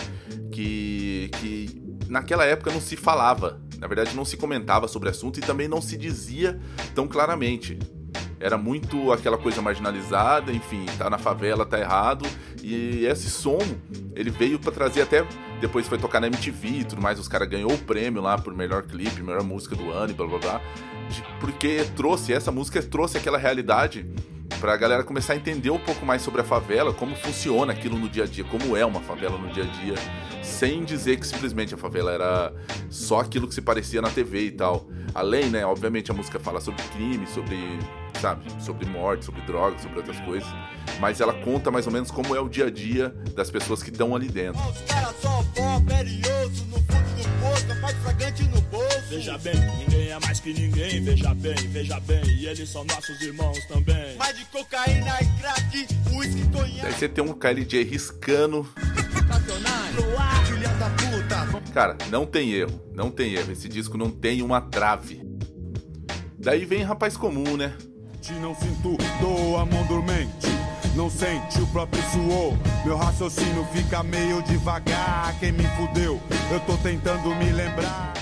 que 0.51 1.31
que 1.41 1.81
naquela 2.09 2.45
época 2.45 2.73
não 2.73 2.81
se 2.81 2.97
falava, 2.97 3.61
na 3.79 3.87
verdade 3.87 4.17
não 4.17 4.25
se 4.25 4.37
comentava 4.37 4.89
sobre 4.89 5.09
o 5.09 5.13
assunto 5.13 5.39
e 5.39 5.41
também 5.41 5.69
não 5.69 5.81
se 5.81 5.97
dizia 5.97 6.61
tão 6.95 7.07
claramente. 7.07 7.79
Era 8.41 8.57
muito 8.57 9.13
aquela 9.13 9.37
coisa 9.37 9.61
marginalizada, 9.61 10.53
enfim, 10.53 10.87
tá 10.97 11.11
na 11.11 11.19
favela, 11.19 11.67
tá 11.67 11.79
errado. 11.79 12.27
E 12.63 13.05
esse 13.05 13.29
som, 13.31 13.59
ele 14.15 14.31
veio 14.31 14.59
para 14.59 14.73
trazer 14.73 15.03
até 15.03 15.27
depois 15.61 15.89
foi 15.89 15.99
tocar 15.99 16.21
na 16.21 16.29
MTV 16.29 16.69
e 16.69 16.85
tudo 16.85 17.03
mais, 17.03 17.19
os 17.19 17.29
caras 17.29 17.49
ganhou 17.49 17.73
o 17.73 17.79
prêmio 17.79 18.23
lá 18.23 18.39
por 18.39 18.55
melhor 18.55 18.85
clipe, 18.85 19.23
melhor 19.23 19.43
música 19.43 19.75
do 19.75 19.91
ano 19.91 20.13
e 20.13 20.15
blá 20.15 20.27
blá 20.27 20.39
blá. 20.39 20.61
Porque 21.41 21.85
trouxe, 21.97 22.33
essa 22.33 22.53
música 22.53 22.83
trouxe 22.83 23.19
aquela 23.19 23.39
realidade 23.39 24.07
pra 24.61 24.77
galera 24.77 25.05
começar 25.05 25.35
a 25.35 25.37
entender 25.37 25.71
um 25.71 25.79
pouco 25.79 26.05
mais 26.05 26.23
sobre 26.23 26.41
a 26.41 26.45
favela, 26.45 26.93
como 26.93 27.15
funciona 27.17 27.73
aquilo 27.73 27.99
no 27.99 28.09
dia 28.09 28.25
a 28.25 28.27
dia, 28.27 28.45
como 28.45 28.77
é 28.77 28.85
uma 28.85 29.01
favela 29.01 29.39
no 29.39 29.49
dia 29.53 29.65
a 29.65 29.67
dia, 29.67 29.95
sem 30.49 30.85
dizer 30.85 31.19
que 31.19 31.27
simplesmente 31.27 31.75
a 31.75 31.79
favela 31.79 32.11
era 32.13 32.53
só 32.91 33.21
aquilo 33.21 33.47
que 33.47 33.55
se 33.55 33.61
parecia 33.63 34.01
na 34.01 34.11
TV 34.11 34.47
e 34.47 34.51
tal. 34.51 34.89
Além, 35.15 35.51
né, 35.51 35.65
obviamente 35.65 36.11
a 36.11 36.15
música 36.15 36.41
fala 36.41 36.61
sobre 36.61 36.83
crime, 36.95 37.27
sobre 37.27 37.57
sabe, 38.21 38.45
sobre 38.61 38.87
morte, 38.87 39.25
sobre 39.25 39.41
drogas, 39.43 39.83
sobre 39.83 39.99
outras 39.99 40.19
coisas. 40.21 40.49
Mas 41.01 41.21
ela 41.21 41.33
conta 41.33 41.71
mais 41.71 41.87
ou 41.87 41.93
menos 41.93 42.11
como 42.11 42.35
é 42.35 42.41
o 42.41 42.49
dia 42.49 42.67
a 42.67 42.71
dia 42.71 43.11
das 43.35 43.51
pessoas 43.51 43.83
que 43.83 43.91
estão 43.91 44.17
ali 44.17 44.29
dentro. 44.29 44.61
Os 44.69 44.81
caras 44.83 45.15
só 45.23 45.39
no 45.39 45.45
fundo 45.45 47.15
do 47.17 47.29
poço, 47.41 48.45
no 48.51 48.61
bolso. 48.63 48.99
Veja 49.09 49.39
bem, 49.39 49.55
ninguém 49.79 50.09
é 50.09 50.19
mais 50.21 50.41
que 50.41 50.53
ninguém, 50.53 51.03
veja 51.03 51.35
bem, 51.35 51.55
veja 51.55 52.01
bem, 52.01 52.25
e 52.27 52.47
eles 52.47 52.69
são 52.69 52.85
nossos 52.85 53.21
irmãos 53.23 53.59
também. 53.67 54.17
Mais 54.17 54.37
de 54.37 54.45
cocaína 54.47 55.17
e 55.21 55.41
crack, 55.41 55.87
uísque, 56.13 56.49
conhaque. 56.53 56.83
Daí 56.83 56.93
você 56.93 57.09
tem 57.09 57.25
um 57.25 57.33
KLJ 57.33 57.85
riscando. 57.85 58.69
Cara, 61.73 61.97
não 62.11 62.27
tem 62.27 62.53
erro, 62.53 62.81
não 62.93 63.11
tem 63.11 63.35
erro. 63.35 63.53
Esse 63.53 63.69
disco 63.69 63.97
não 63.97 64.11
tem 64.11 64.43
uma 64.43 64.61
trave. 64.61 65.23
Daí 66.39 66.65
vem 66.65 66.83
Rapaz 66.83 67.17
Comum, 67.17 67.57
né? 67.57 67.73
Não 68.41 68.55
sinto 68.55 68.97
dor, 69.21 69.65
dormente. 69.87 70.49
Não 70.95 71.09
sente 71.09 71.61
o 71.61 71.67
próprio 71.69 72.03
suor. 72.11 72.55
Meu 72.85 72.97
raciocínio 72.97 73.65
fica 73.73 74.03
meio 74.03 74.43
devagar. 74.43 75.39
Quem 75.39 75.53
me 75.53 75.65
fudeu? 75.77 76.21
Eu 76.51 76.61
tô 76.61 76.77
tentando 76.79 77.35
me 77.37 77.53
lembrar. 77.53 78.13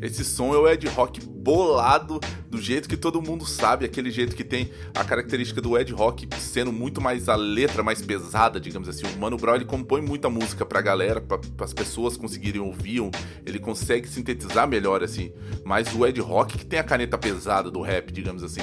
Esse 0.00 0.24
som 0.24 0.54
é 0.54 0.58
o 0.58 0.68
Ed 0.68 0.88
Rock 0.88 1.24
bolado 1.26 2.20
do 2.56 2.62
jeito 2.62 2.88
que 2.88 2.96
todo 2.96 3.20
mundo 3.20 3.44
sabe, 3.44 3.84
aquele 3.84 4.10
jeito 4.10 4.34
que 4.34 4.42
tem 4.42 4.70
a 4.94 5.04
característica 5.04 5.60
do 5.60 5.78
Ed 5.78 5.92
Rock 5.92 6.26
sendo 6.38 6.72
muito 6.72 7.02
mais 7.02 7.28
a 7.28 7.36
letra 7.36 7.82
mais 7.82 8.00
pesada, 8.00 8.58
digamos 8.58 8.88
assim. 8.88 9.04
O 9.14 9.20
Mano 9.20 9.36
Brown 9.36 9.56
ele 9.56 9.66
compõe 9.66 10.00
muita 10.00 10.30
música 10.30 10.64
pra 10.64 10.80
galera, 10.80 11.20
para 11.20 11.38
as 11.60 11.74
pessoas 11.74 12.16
conseguirem 12.16 12.60
ouvir, 12.60 13.02
ele 13.44 13.58
consegue 13.58 14.08
sintetizar 14.08 14.66
melhor 14.66 15.04
assim. 15.04 15.32
Mas 15.64 15.94
o 15.94 16.06
Ed 16.06 16.18
Rock 16.18 16.56
que 16.56 16.64
tem 16.64 16.78
a 16.78 16.84
caneta 16.84 17.18
pesada 17.18 17.70
do 17.70 17.82
rap, 17.82 18.10
digamos 18.10 18.42
assim. 18.42 18.62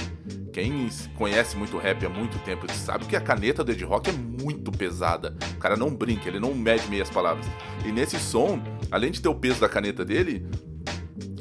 Quem 0.52 0.90
conhece 1.16 1.56
muito 1.56 1.78
rap 1.78 2.04
há 2.06 2.10
muito 2.10 2.38
tempo 2.40 2.66
sabe 2.74 3.06
que 3.06 3.16
a 3.16 3.22
caneta 3.22 3.64
do 3.64 3.72
Ed 3.72 3.84
Rock 3.84 4.10
é 4.10 4.14
muito 4.14 4.72
pesada. 4.72 5.36
O 5.56 5.60
cara 5.60 5.78
não 5.78 5.94
brinca, 5.94 6.28
ele 6.28 6.40
não 6.40 6.54
mede 6.56 6.88
meias 6.90 7.12
palavras. 7.12 7.46
E 7.86 7.92
nesse 7.92 8.20
som, 8.20 8.60
além 8.90 9.12
de 9.12 9.22
ter 9.22 9.30
o 9.30 9.36
peso 9.36 9.60
da 9.62 9.70
caneta 9.70 10.04
dele, 10.04 10.48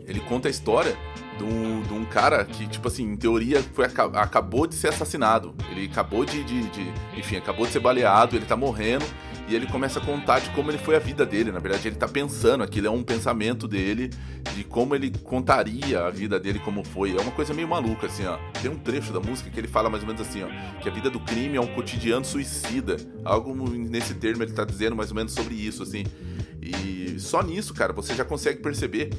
ele 0.06 0.20
conta 0.20 0.48
a 0.48 0.50
história 0.50 0.96
de 1.42 1.44
um, 1.44 1.82
de 1.82 1.92
um, 1.92 2.04
cara 2.04 2.44
que, 2.44 2.68
tipo 2.68 2.86
assim, 2.86 3.02
em 3.02 3.16
teoria 3.16 3.60
foi, 3.74 3.84
acabou 3.84 4.66
de 4.66 4.76
ser 4.76 4.88
assassinado. 4.88 5.54
Ele 5.70 5.86
acabou 5.86 6.24
de, 6.24 6.42
de, 6.44 6.62
de, 6.70 6.92
Enfim, 7.16 7.36
acabou 7.36 7.66
de 7.66 7.72
ser 7.72 7.80
baleado, 7.80 8.36
ele 8.36 8.46
tá 8.46 8.56
morrendo. 8.56 9.04
E 9.48 9.56
ele 9.56 9.66
começa 9.66 9.98
a 9.98 10.02
contar 10.02 10.38
de 10.38 10.48
como 10.50 10.70
ele 10.70 10.78
foi 10.78 10.94
a 10.94 11.00
vida 11.00 11.26
dele. 11.26 11.50
Na 11.50 11.58
verdade, 11.58 11.88
ele 11.88 11.96
tá 11.96 12.06
pensando, 12.06 12.62
aquilo 12.62 12.86
é 12.86 12.90
um 12.90 13.02
pensamento 13.02 13.66
dele, 13.66 14.08
de 14.54 14.62
como 14.62 14.94
ele 14.94 15.10
contaria 15.10 16.06
a 16.06 16.10
vida 16.10 16.38
dele 16.38 16.60
como 16.60 16.84
foi. 16.84 17.16
É 17.16 17.20
uma 17.20 17.32
coisa 17.32 17.52
meio 17.52 17.66
maluca, 17.66 18.06
assim, 18.06 18.24
ó. 18.24 18.38
Tem 18.62 18.70
um 18.70 18.78
trecho 18.78 19.12
da 19.12 19.18
música 19.18 19.50
que 19.50 19.58
ele 19.58 19.66
fala 19.66 19.90
mais 19.90 20.04
ou 20.04 20.06
menos 20.06 20.26
assim, 20.26 20.44
ó. 20.44 20.80
Que 20.80 20.88
a 20.88 20.92
vida 20.92 21.10
do 21.10 21.18
crime 21.18 21.56
é 21.56 21.60
um 21.60 21.66
cotidiano 21.66 22.24
suicida. 22.24 22.96
Algo 23.24 23.52
nesse 23.68 24.14
termo 24.14 24.44
ele 24.44 24.52
tá 24.52 24.64
dizendo 24.64 24.94
mais 24.94 25.10
ou 25.10 25.16
menos 25.16 25.32
sobre 25.32 25.54
isso, 25.54 25.82
assim. 25.82 26.04
E 26.62 27.18
só 27.18 27.42
nisso, 27.42 27.74
cara, 27.74 27.92
você 27.92 28.14
já 28.14 28.24
consegue 28.24 28.62
perceber 28.62 29.10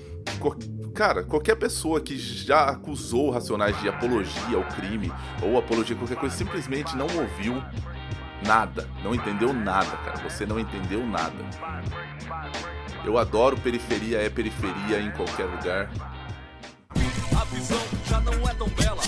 cara, 0.94 1.24
qualquer 1.24 1.56
pessoa 1.56 2.00
que 2.00 2.18
já 2.18 2.70
acusou 2.70 3.32
Racionais 3.32 3.80
de 3.82 3.90
apologia 3.90 4.58
ao 4.58 4.64
crime 4.64 5.12
ou 5.42 5.58
apologia 5.58 5.96
a 5.96 6.00
qualquer 6.00 6.18
coisa 6.18 6.36
simplesmente 6.36 6.96
não 6.96 7.08
ouviu 7.08 7.62
nada, 8.46 8.88
não 9.04 9.16
entendeu 9.16 9.52
nada, 9.54 9.98
cara. 9.98 10.30
Você 10.30 10.46
não 10.46 10.60
entendeu 10.60 11.06
nada. 11.06 11.34
Eu 13.04 13.18
adoro 13.18 13.58
periferia, 13.58 14.20
é 14.20 14.30
periferia 14.30 15.02
em 15.02 15.12
qualquer 15.12 15.46
lugar. 15.46 15.90
A 17.40 17.46
visão 17.46 17.82
já 18.06 18.20
não 18.22 18.48
é 18.48 18.54
tão 18.54 18.68
bela. 18.70 19.02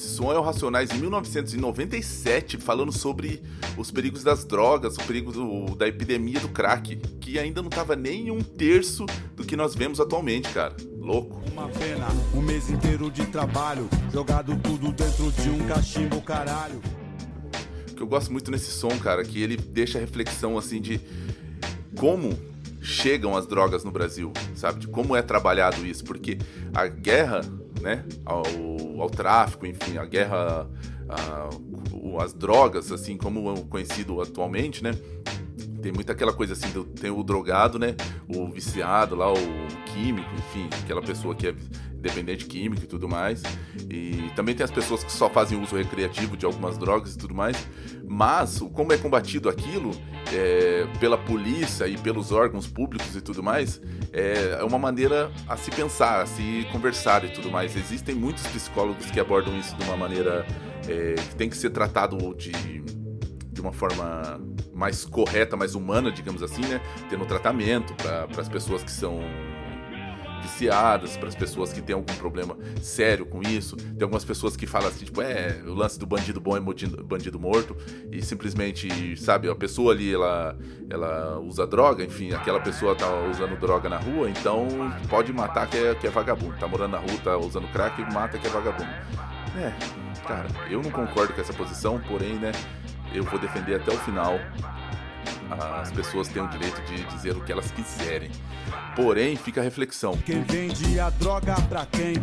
Esse 0.00 0.08
som 0.16 0.32
é 0.32 0.38
o 0.38 0.40
Racionais 0.40 0.90
em 0.92 0.98
1997, 0.98 2.56
falando 2.56 2.90
sobre 2.90 3.42
os 3.76 3.90
perigos 3.90 4.24
das 4.24 4.46
drogas, 4.46 4.96
o 4.96 5.02
perigo 5.04 5.30
do, 5.30 5.76
da 5.76 5.86
epidemia 5.86 6.40
do 6.40 6.48
crack, 6.48 6.96
que 7.20 7.38
ainda 7.38 7.60
não 7.60 7.68
tava 7.68 7.94
nem 7.94 8.30
um 8.30 8.40
terço 8.40 9.04
do 9.36 9.44
que 9.44 9.54
nós 9.54 9.74
vemos 9.74 10.00
atualmente, 10.00 10.48
cara. 10.54 10.74
Louco. 10.96 11.42
Uma 11.52 11.68
pena, 11.68 12.08
um 12.34 12.40
mês 12.40 12.70
inteiro 12.70 13.10
de 13.10 13.26
trabalho, 13.26 13.90
jogado 14.10 14.58
tudo 14.62 14.90
dentro 14.90 15.30
de 15.32 15.50
um 15.50 15.66
cachimbo, 15.66 16.22
caralho. 16.22 16.80
O 17.90 17.94
que 17.94 18.02
eu 18.02 18.06
gosto 18.06 18.32
muito 18.32 18.50
nesse 18.50 18.70
som, 18.70 18.98
cara, 19.00 19.22
que 19.22 19.42
ele 19.42 19.58
deixa 19.58 19.98
a 19.98 20.00
reflexão 20.00 20.56
assim 20.56 20.80
de 20.80 20.98
como 21.98 22.38
chegam 22.80 23.36
as 23.36 23.46
drogas 23.46 23.84
no 23.84 23.90
Brasil, 23.90 24.32
sabe? 24.54 24.80
De 24.80 24.88
como 24.88 25.14
é 25.14 25.20
trabalhado 25.20 25.84
isso, 25.84 26.02
porque 26.04 26.38
a 26.72 26.86
guerra, 26.86 27.42
né, 27.80 28.04
ao 28.24 28.42
ao 29.00 29.08
tráfico, 29.08 29.66
enfim, 29.66 29.96
a 29.96 30.04
guerra 30.04 30.68
as 32.20 32.32
drogas, 32.32 32.92
assim 32.92 33.16
como 33.16 33.52
é 33.52 33.62
conhecido 33.62 34.20
atualmente, 34.20 34.82
né? 34.82 34.92
Tem 35.82 35.90
muita 35.90 36.12
aquela 36.12 36.32
coisa 36.32 36.52
assim, 36.52 36.70
do, 36.70 36.84
tem 36.84 37.10
o 37.10 37.22
drogado, 37.22 37.78
né? 37.78 37.96
O 38.28 38.46
viciado 38.50 39.16
lá, 39.16 39.32
o 39.32 39.36
químico, 39.86 40.28
enfim, 40.34 40.68
aquela 40.82 41.00
pessoa 41.00 41.34
que 41.34 41.48
é 41.48 41.54
dependente 42.00 42.46
químico 42.46 42.84
e 42.84 42.86
tudo 42.86 43.08
mais. 43.08 43.42
E 43.90 44.30
também 44.34 44.54
tem 44.54 44.64
as 44.64 44.70
pessoas 44.70 45.04
que 45.04 45.12
só 45.12 45.28
fazem 45.28 45.60
uso 45.60 45.76
recreativo 45.76 46.36
de 46.36 46.46
algumas 46.46 46.78
drogas 46.78 47.14
e 47.14 47.18
tudo 47.18 47.34
mais. 47.34 47.56
Mas 48.08 48.58
como 48.72 48.92
é 48.92 48.98
combatido 48.98 49.48
aquilo 49.48 49.90
é, 50.32 50.86
pela 50.98 51.18
polícia 51.18 51.86
e 51.86 51.96
pelos 51.96 52.32
órgãos 52.32 52.66
públicos 52.66 53.14
e 53.14 53.20
tudo 53.20 53.42
mais, 53.42 53.80
é, 54.12 54.56
é 54.58 54.64
uma 54.64 54.78
maneira 54.78 55.30
a 55.46 55.56
se 55.56 55.70
pensar, 55.70 56.22
a 56.22 56.26
se 56.26 56.66
conversar 56.72 57.24
e 57.24 57.28
tudo 57.28 57.50
mais. 57.50 57.76
Existem 57.76 58.14
muitos 58.14 58.46
psicólogos 58.46 59.10
que 59.10 59.20
abordam 59.20 59.56
isso 59.58 59.76
de 59.76 59.84
uma 59.84 59.96
maneira 59.96 60.46
é, 60.88 61.14
que 61.14 61.34
tem 61.36 61.48
que 61.48 61.56
ser 61.56 61.70
tratado 61.70 62.34
de, 62.34 62.52
de 63.52 63.60
uma 63.60 63.72
forma 63.72 64.40
mais 64.72 65.04
correta, 65.04 65.56
mais 65.56 65.74
humana, 65.74 66.10
digamos 66.10 66.42
assim, 66.42 66.62
né? 66.62 66.80
Tendo 67.10 67.26
tratamento 67.26 67.94
para 67.94 68.26
as 68.40 68.48
pessoas 68.48 68.82
que 68.82 68.90
são 68.90 69.20
viciadas, 70.40 71.16
para 71.16 71.28
as 71.28 71.34
pessoas 71.34 71.72
que 71.72 71.80
têm 71.80 71.94
algum 71.94 72.14
problema 72.14 72.56
sério 72.82 73.26
com 73.26 73.40
isso. 73.42 73.76
Tem 73.76 74.02
algumas 74.02 74.24
pessoas 74.24 74.56
que 74.56 74.66
falam 74.66 74.88
assim, 74.88 75.04
tipo, 75.04 75.22
é, 75.22 75.60
o 75.64 75.74
lance 75.74 75.98
do 75.98 76.06
bandido 76.06 76.40
bom 76.40 76.56
é 76.56 76.60
bandido 76.60 77.38
morto, 77.38 77.76
e 78.10 78.22
simplesmente, 78.22 79.16
sabe, 79.16 79.48
a 79.48 79.54
pessoa 79.54 79.92
ali, 79.92 80.12
ela, 80.12 80.56
ela 80.88 81.38
usa 81.40 81.66
droga, 81.66 82.04
enfim, 82.04 82.32
aquela 82.32 82.60
pessoa 82.60 82.94
tá 82.94 83.06
usando 83.30 83.58
droga 83.58 83.88
na 83.88 83.98
rua, 83.98 84.28
então 84.30 84.66
pode 85.08 85.32
matar 85.32 85.68
que 85.68 85.76
é, 85.76 85.94
que 85.94 86.06
é 86.06 86.10
vagabundo. 86.10 86.56
Tá 86.58 86.66
morando 86.66 86.92
na 86.92 86.98
rua, 86.98 87.18
tá 87.22 87.36
usando 87.36 87.70
crack, 87.72 88.00
mata 88.12 88.38
que 88.38 88.46
é 88.46 88.50
vagabundo. 88.50 88.90
É, 89.56 89.72
cara, 90.26 90.48
eu 90.68 90.82
não 90.82 90.90
concordo 90.90 91.32
com 91.32 91.40
essa 91.40 91.52
posição, 91.52 92.00
porém, 92.00 92.34
né, 92.34 92.52
eu 93.12 93.24
vou 93.24 93.38
defender 93.38 93.76
até 93.76 93.92
o 93.92 93.98
final 93.98 94.38
as 95.50 95.90
pessoas 95.90 96.28
têm 96.28 96.42
o 96.42 96.48
direito 96.48 96.80
de 96.82 97.04
dizer 97.04 97.36
o 97.36 97.44
que 97.44 97.52
elas 97.52 97.70
quiserem. 97.70 98.30
Porém, 98.94 99.36
fica 99.36 99.60
a 99.60 99.64
reflexão. 99.64 100.16
Quem 100.18 100.42
vende 100.42 100.98
a 101.00 101.10
droga 101.10 101.54
pra 101.68 101.86
quem? 101.86 102.14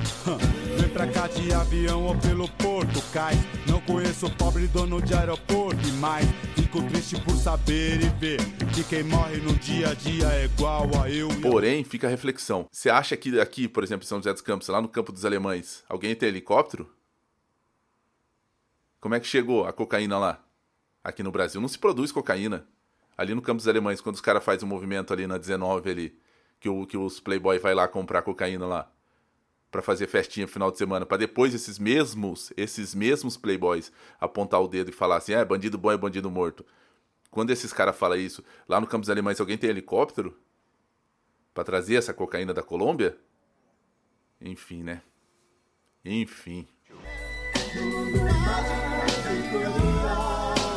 Vem 0.80 0.90
pra 0.90 1.08
cá 1.08 1.28
de 1.28 1.52
avião 1.54 2.04
ou 2.04 2.18
pelo 2.18 2.48
porto, 2.50 3.02
cai. 3.12 3.34
Não 3.68 3.82
conheço 3.82 4.28
o 4.28 4.36
pobre 4.36 4.68
dono 4.68 5.02
de 5.02 5.14
aeroporto 5.14 5.88
e 5.88 5.92
mais. 5.94 6.26
Fico 6.56 6.82
triste 6.84 7.20
por 7.22 7.36
saber 7.36 8.02
e 8.02 8.10
ver 8.10 8.40
que 8.74 8.84
quem 8.84 9.04
morre 9.04 9.38
no 9.38 9.54
dia 9.56 9.90
a 9.90 9.94
dia 9.94 10.28
é 10.34 10.46
igual 10.46 10.90
a 11.02 11.10
eu. 11.10 11.30
Porém, 11.42 11.84
fica 11.84 12.08
a 12.08 12.10
reflexão. 12.10 12.68
Você 12.72 12.90
acha 12.90 13.16
que 13.18 13.40
aqui, 13.40 13.68
por 13.68 13.84
exemplo, 13.84 14.06
em 14.06 14.08
São 14.08 14.20
José 14.20 14.34
dos 14.34 14.42
Campos, 14.42 14.68
lá 14.68 14.82
no 14.82 14.88
campo 14.88 15.12
dos 15.12 15.26
alemães, 15.26 15.84
alguém 15.90 16.16
tem 16.16 16.30
helicóptero? 16.30 16.90
Como 19.00 19.16
é 19.16 19.20
que 19.20 19.28
chegou 19.28 19.66
a 19.66 19.74
cocaína 19.74 20.18
lá? 20.18 20.40
Aqui 21.04 21.24
no 21.24 21.32
Brasil 21.32 21.62
não 21.62 21.68
se 21.68 21.78
produz 21.80 22.12
cocaína 22.12 22.66
ali 23.18 23.34
no 23.34 23.42
Campos 23.42 23.68
Alemães, 23.68 24.00
quando 24.00 24.16
os 24.16 24.22
caras 24.22 24.44
fazem 24.44 24.66
um 24.66 24.70
movimento 24.70 25.12
ali 25.12 25.26
na 25.26 25.38
19 25.38 25.90
ali, 25.90 26.20
que, 26.60 26.70
o, 26.70 26.86
que 26.86 26.98
os 26.98 27.20
playboy 27.20 27.58
vai 27.60 27.74
lá 27.74 27.88
comprar 27.88 28.22
cocaína 28.22 28.66
lá 28.66 28.92
para 29.72 29.82
fazer 29.82 30.08
festinha 30.08 30.46
no 30.46 30.52
final 30.52 30.72
de 30.72 30.78
semana, 30.78 31.06
para 31.06 31.18
depois 31.18 31.54
esses 31.54 31.78
mesmos, 31.78 32.54
esses 32.56 32.96
mesmos 32.96 33.36
playboys 33.36 33.92
apontar 34.20 34.62
o 34.62 34.68
dedo 34.68 34.90
e 34.90 34.94
falar 34.94 35.18
assim: 35.18 35.34
"É, 35.34 35.44
bandido 35.44 35.78
bom 35.78 35.92
é 35.92 35.98
bandido 35.98 36.32
morto". 36.32 36.66
Quando 37.30 37.52
esses 37.52 37.74
caras 37.74 37.98
falam 37.98 38.18
isso, 38.18 38.44
lá 38.68 38.80
no 38.80 38.88
Campos 38.88 39.10
Alemães 39.10 39.40
alguém 39.40 39.58
tem 39.58 39.70
helicóptero 39.70 40.38
para 41.54 41.64
trazer 41.64 41.96
essa 41.96 42.14
cocaína 42.14 42.54
da 42.54 42.64
Colômbia? 42.64 43.18
Enfim, 44.40 44.84
né? 44.84 45.02
Enfim. 46.06 46.68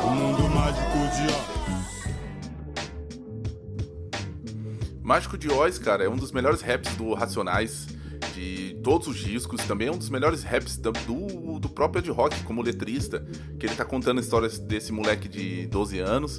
O 0.02 0.10
mundo 0.10 0.48
mágico 0.48 0.98
de 1.16 1.59
Mágico 5.02 5.36
de 5.38 5.50
Oz, 5.50 5.78
cara, 5.78 6.04
é 6.04 6.08
um 6.08 6.16
dos 6.16 6.32
melhores 6.32 6.60
raps 6.60 6.94
do 6.96 7.14
Racionais 7.14 7.88
de 8.34 8.78
todos 8.82 9.08
os 9.08 9.16
discos. 9.16 9.62
Também 9.64 9.88
é 9.88 9.92
um 9.92 9.98
dos 9.98 10.10
melhores 10.10 10.42
raps 10.42 10.76
do, 10.76 11.58
do 11.58 11.68
próprio 11.68 12.00
Ed 12.00 12.10
Rock 12.10 12.42
como 12.42 12.62
letrista. 12.62 13.24
Que 13.58 13.66
ele 13.66 13.74
tá 13.74 13.84
contando 13.84 14.18
a 14.18 14.20
história 14.20 14.48
desse 14.48 14.92
moleque 14.92 15.28
de 15.28 15.66
12 15.66 15.98
anos 15.98 16.38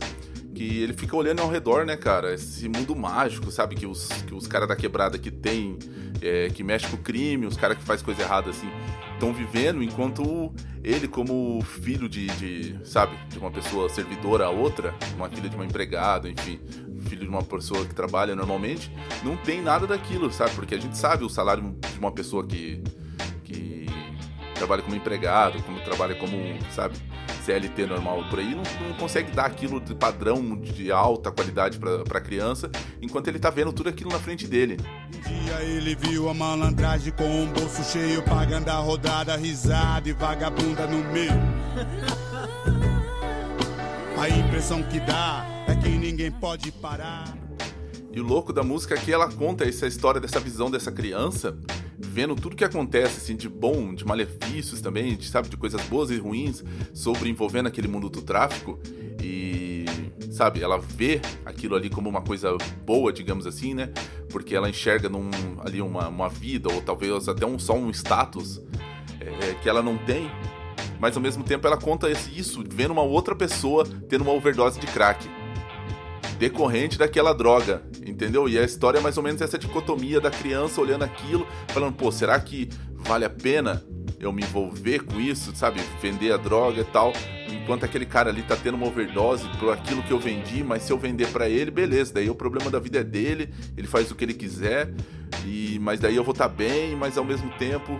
que 0.61 0.83
ele 0.83 0.93
fica 0.93 1.15
olhando 1.15 1.41
ao 1.41 1.49
redor, 1.49 1.85
né, 1.85 1.97
cara? 1.97 2.35
Esse 2.35 2.69
mundo 2.69 2.95
mágico, 2.95 3.49
sabe? 3.49 3.75
Que 3.75 3.87
os, 3.87 4.07
que 4.27 4.33
os 4.35 4.45
caras 4.45 4.67
da 4.67 4.75
quebrada 4.75 5.17
que 5.17 5.31
tem, 5.31 5.79
é, 6.21 6.49
que 6.49 6.63
mexe 6.63 6.87
com 6.87 6.97
o 6.97 6.99
crime, 6.99 7.47
os 7.47 7.57
caras 7.57 7.77
que 7.77 7.83
faz 7.83 8.03
coisa 8.03 8.21
errada, 8.21 8.51
assim, 8.51 8.69
estão 9.13 9.33
vivendo, 9.33 9.81
enquanto 9.81 10.53
ele, 10.83 11.07
como 11.07 11.59
filho 11.63 12.07
de, 12.07 12.27
de, 12.27 12.79
sabe, 12.85 13.17
de 13.29 13.39
uma 13.39 13.49
pessoa 13.49 13.89
servidora 13.89 14.45
a 14.45 14.49
outra, 14.51 14.93
uma 15.15 15.27
filha 15.29 15.49
de 15.49 15.55
uma 15.55 15.65
empregada, 15.65 16.29
enfim, 16.29 16.59
filho 17.07 17.21
de 17.21 17.29
uma 17.29 17.41
pessoa 17.41 17.83
que 17.83 17.95
trabalha 17.95 18.35
normalmente, 18.35 18.91
não 19.23 19.35
tem 19.37 19.63
nada 19.63 19.87
daquilo, 19.87 20.31
sabe? 20.31 20.51
Porque 20.51 20.75
a 20.75 20.79
gente 20.79 20.95
sabe 20.95 21.23
o 21.23 21.29
salário 21.29 21.75
de 21.91 21.97
uma 21.97 22.11
pessoa 22.11 22.45
que 22.45 22.83
trabalha 24.61 24.83
como 24.83 24.95
empregado, 24.95 25.63
como 25.63 25.79
trabalha 25.79 26.13
como, 26.13 26.37
sabe, 26.69 26.95
CLT 27.43 27.87
normal 27.87 28.23
por 28.29 28.37
aí, 28.37 28.53
não, 28.53 28.61
não 28.87 28.93
consegue 28.95 29.31
dar 29.31 29.45
aquilo 29.45 29.81
de 29.81 29.95
padrão 29.95 30.55
de 30.55 30.91
alta 30.91 31.31
qualidade 31.31 31.79
para 31.79 32.19
a 32.19 32.21
criança, 32.21 32.69
enquanto 33.01 33.27
ele 33.27 33.39
tá 33.39 33.49
vendo 33.49 33.73
tudo 33.73 33.89
aquilo 33.89 34.11
na 34.11 34.19
frente 34.19 34.45
dele. 34.45 34.77
Um 35.15 35.19
dia 35.19 35.63
ele 35.63 35.95
viu 35.95 36.29
a 36.29 36.33
malandragem 36.35 37.11
com 37.11 37.23
um 37.23 37.47
bolso 37.47 37.83
cheio, 37.83 38.21
pagando 38.21 38.69
a 38.69 38.75
rodada, 38.75 39.35
risada 39.35 40.07
e 40.07 40.13
vagabunda 40.13 40.85
no 40.85 41.03
meio. 41.11 41.31
A 44.15 44.29
impressão 44.29 44.83
que 44.83 44.99
dá 44.99 45.43
é 45.67 45.75
que 45.75 45.89
ninguém 45.89 46.31
pode 46.31 46.71
parar. 46.71 47.35
E 48.13 48.21
o 48.21 48.23
louco 48.23 48.53
da 48.53 48.61
música 48.61 48.93
é 48.93 48.97
que 48.97 49.11
ela 49.11 49.27
conta 49.31 49.67
essa 49.67 49.87
história 49.87 50.21
dessa 50.21 50.39
visão 50.39 50.69
dessa 50.69 50.91
criança, 50.91 51.57
vendo 52.03 52.35
tudo 52.35 52.55
que 52.55 52.63
acontece, 52.63 53.17
assim, 53.17 53.35
de 53.35 53.47
bom, 53.47 53.93
de 53.93 54.05
malefícios 54.05 54.81
também, 54.81 55.15
de, 55.15 55.27
sabe, 55.27 55.49
de 55.49 55.57
coisas 55.57 55.81
boas 55.83 56.09
e 56.09 56.17
ruins, 56.17 56.63
sobre 56.93 57.29
envolvendo 57.29 57.67
aquele 57.67 57.87
mundo 57.87 58.09
do 58.09 58.21
tráfico. 58.21 58.79
E, 59.23 59.85
sabe, 60.31 60.61
ela 60.61 60.77
vê 60.79 61.21
aquilo 61.45 61.75
ali 61.75 61.89
como 61.89 62.09
uma 62.09 62.21
coisa 62.21 62.57
boa, 62.85 63.13
digamos 63.13 63.45
assim, 63.45 63.73
né? 63.73 63.91
Porque 64.29 64.55
ela 64.55 64.69
enxerga 64.69 65.09
num, 65.09 65.29
ali 65.59 65.81
uma, 65.81 66.07
uma 66.07 66.29
vida, 66.29 66.71
ou 66.71 66.81
talvez 66.81 67.27
até 67.27 67.45
um, 67.45 67.59
só 67.59 67.73
um 67.73 67.89
status 67.91 68.61
é, 69.19 69.53
que 69.61 69.69
ela 69.69 69.81
não 69.81 69.97
tem. 69.97 70.29
Mas 70.99 71.15
ao 71.15 71.21
mesmo 71.21 71.43
tempo 71.43 71.65
ela 71.65 71.77
conta 71.77 72.09
isso, 72.09 72.63
vendo 72.69 72.91
uma 72.91 73.01
outra 73.01 73.35
pessoa 73.35 73.85
tendo 74.07 74.21
uma 74.21 74.33
overdose 74.33 74.79
de 74.79 74.87
crack 74.87 75.27
decorrente 76.41 76.97
daquela 76.97 77.33
droga, 77.33 77.83
entendeu? 78.03 78.49
E 78.49 78.57
a 78.57 78.63
história 78.63 78.97
é 78.97 79.01
mais 79.01 79.15
ou 79.15 79.21
menos 79.21 79.39
essa 79.41 79.59
dicotomia 79.59 80.19
da 80.19 80.31
criança 80.31 80.81
olhando 80.81 81.03
aquilo, 81.03 81.45
falando, 81.67 81.93
pô, 81.93 82.11
será 82.11 82.39
que 82.39 82.67
vale 82.95 83.23
a 83.23 83.29
pena 83.29 83.83
eu 84.19 84.33
me 84.33 84.41
envolver 84.41 85.03
com 85.03 85.21
isso, 85.21 85.55
sabe? 85.55 85.79
Vender 86.01 86.31
a 86.31 86.37
droga 86.37 86.81
e 86.81 86.83
tal, 86.83 87.13
enquanto 87.47 87.83
aquele 87.83 88.07
cara 88.07 88.31
ali 88.31 88.41
tá 88.41 88.55
tendo 88.55 88.73
uma 88.73 88.87
overdose 88.87 89.47
por 89.59 89.71
aquilo 89.71 90.01
que 90.01 90.11
eu 90.11 90.19
vendi, 90.19 90.63
mas 90.63 90.81
se 90.81 90.91
eu 90.91 90.97
vender 90.97 91.27
para 91.27 91.47
ele, 91.47 91.69
beleza, 91.69 92.11
daí 92.11 92.27
o 92.27 92.33
problema 92.33 92.71
da 92.71 92.79
vida 92.79 93.01
é 93.01 93.03
dele, 93.03 93.53
ele 93.77 93.85
faz 93.85 94.09
o 94.09 94.15
que 94.15 94.25
ele 94.25 94.33
quiser, 94.33 94.91
e 95.45 95.77
mas 95.79 95.99
daí 95.99 96.15
eu 96.15 96.23
vou 96.23 96.31
estar 96.31 96.49
tá 96.49 96.55
bem, 96.55 96.95
mas 96.95 97.19
ao 97.19 97.23
mesmo 97.23 97.51
tempo 97.51 97.99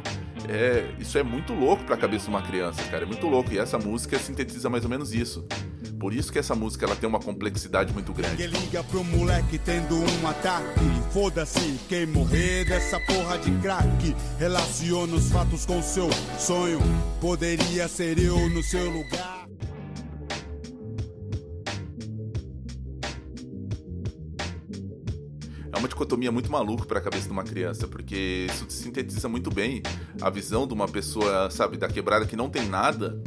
é, 0.50 0.90
isso 1.00 1.18
é 1.18 1.24
muito 1.24 1.54
louco 1.54 1.84
para 1.84 1.96
a 1.96 1.98
cabeça 1.98 2.26
de 2.26 2.30
uma 2.30 2.42
criança, 2.42 2.82
cara, 2.84 3.04
é 3.04 3.06
muito 3.06 3.28
louco, 3.28 3.54
e 3.54 3.58
essa 3.60 3.78
música 3.78 4.18
sintetiza 4.20 4.70
mais 4.70 4.84
ou 4.84 4.90
menos 4.90 5.14
isso. 5.14 5.46
Por 6.00 6.14
isso 6.14 6.32
que 6.32 6.40
essa 6.40 6.56
música 6.56 6.86
ela 6.86 6.96
tem 6.96 7.08
uma 7.08 7.20
complexidade 7.20 7.94
muito 7.94 8.12
grande. 8.12 8.48
Ninguém 8.48 8.60
liga 8.62 8.84
pro 8.84 9.04
moleque 9.04 9.60
tendo 9.60 9.98
um 9.98 10.28
ataque. 10.28 10.80
Foda-se 11.12 11.80
quem 11.88 12.08
morrer 12.08 12.66
dessa 12.66 13.00
porra 13.02 13.38
de 13.38 13.52
crack. 13.60 14.16
Relaciona 14.40 15.14
os 15.14 15.32
fatos 15.32 15.64
com 15.64 15.80
seu 15.84 16.10
sonho. 16.40 16.80
Poderia 17.20 17.88
ser 17.88 18.18
eu 18.18 18.50
no 18.50 18.64
seu 18.64 18.90
lugar. 18.90 19.41
Dicotomia 25.92 26.32
muito 26.32 26.52
maluca 26.52 26.86
para 26.86 27.00
a 27.00 27.02
cabeça 27.02 27.28
de 27.28 27.32
uma 27.32 27.44
criança, 27.44 27.88
porque 27.88 28.48
isso 28.50 28.66
sintetiza 28.70 29.28
muito 29.28 29.52
bem 29.52 29.84
a 30.22 30.30
visão 30.30 30.66
de 30.66 30.74
uma 30.74 30.88
pessoa, 30.88 31.52
sabe, 31.52 31.78
da 31.78 31.88
quebrada 31.88 32.26
que 32.26 32.36
não 32.36 32.50
tem 32.50 32.66
nada 32.68 33.22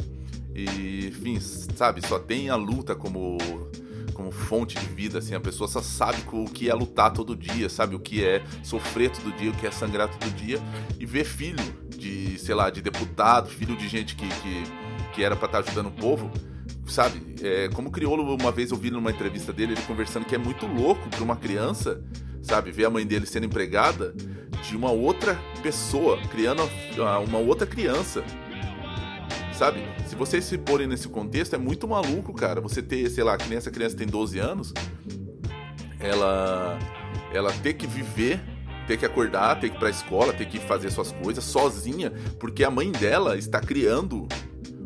e, 0.55 1.09
enfim, 1.09 1.38
sabe, 1.40 2.07
só 2.07 2.18
tem 2.18 2.48
a 2.48 2.57
luta 2.57 2.94
como 2.94 3.38
como 4.14 4.31
fonte 4.31 4.79
de 4.79 4.87
vida, 4.87 5.18
assim, 5.18 5.35
a 5.35 5.40
pessoa 5.40 5.66
só 5.66 5.83
sabe 5.83 6.22
o 6.33 6.44
que 6.44 6.70
é 6.70 6.74
lutar 6.74 7.12
todo 7.12 7.35
dia, 7.35 7.68
sabe 7.68 7.96
o 7.96 7.98
que 7.98 8.24
é 8.24 8.44
sofrer 8.62 9.11
todo 9.11 9.37
dia, 9.37 9.50
o 9.50 9.55
que 9.55 9.66
é 9.66 9.72
sangrar 9.72 10.09
todo 10.09 10.31
dia, 10.37 10.61
e 11.00 11.05
ver 11.05 11.24
filho 11.24 11.59
de, 11.88 12.38
sei 12.38 12.55
lá, 12.55 12.70
de 12.70 12.81
deputado, 12.81 13.50
filho 13.50 13.77
de 13.77 13.88
gente 13.88 14.14
que, 14.14 14.29
que, 14.29 14.62
que 15.14 15.24
era 15.24 15.35
para 15.35 15.46
estar 15.46 15.62
tá 15.64 15.68
ajudando 15.68 15.88
o 15.88 16.00
povo, 16.00 16.31
sabe? 16.87 17.37
É, 17.42 17.68
como 17.68 17.90
crioulo, 17.90 18.35
uma 18.35 18.53
vez 18.53 18.70
eu 18.70 18.77
vi 18.77 18.90
numa 18.90 19.11
entrevista 19.11 19.53
dele, 19.53 19.73
ele 19.73 19.83
conversando 19.83 20.25
que 20.25 20.35
é 20.35 20.38
muito 20.38 20.66
louco 20.66 21.09
para 21.09 21.23
uma 21.23 21.37
criança, 21.37 22.03
sabe, 22.42 22.70
ver 22.70 22.85
a 22.87 22.90
mãe 22.90 23.07
dele 23.07 23.27
sendo 23.27 23.47
empregada 23.47 24.14
de 24.62 24.77
uma 24.77 24.90
outra 24.90 25.38
pessoa, 25.62 26.18
criando 26.31 26.62
uma 27.29 27.38
outra 27.38 27.66
criança, 27.66 28.25
Sabe? 29.55 29.87
Se 30.09 30.16
vocês 30.16 30.44
se 30.44 30.59
porem 30.59 30.88
nesse 30.88 31.09
contexto, 31.09 31.55
é 31.55 31.59
muito 31.59 31.87
maluco, 31.87 32.35
cara. 32.35 32.61
Você 32.61 32.83
ter, 32.83 33.09
sei 33.09 33.23
lá, 33.23 33.37
que 33.37 33.49
nem 33.49 33.57
essa 33.57 33.70
criança 33.70 33.97
tem 33.97 34.07
12 34.07 34.38
anos, 34.40 34.75
ela 36.01 36.77
ela 37.33 37.53
ter 37.53 37.75
que 37.75 37.87
viver, 37.87 38.40
ter 38.87 38.97
que 38.97 39.07
acordar, 39.07 39.59
ter 39.61 39.70
que 39.70 39.77
ir 39.77 39.79
pra 39.79 39.90
escola, 39.90 40.33
ter 40.33 40.47
que 40.47 40.59
fazer 40.59 40.90
suas 40.90 41.12
coisas 41.12 41.44
sozinha, 41.44 42.12
porque 42.38 42.64
a 42.64 42.70
mãe 42.70 42.90
dela 42.90 43.37
está 43.37 43.61
criando 43.61 44.27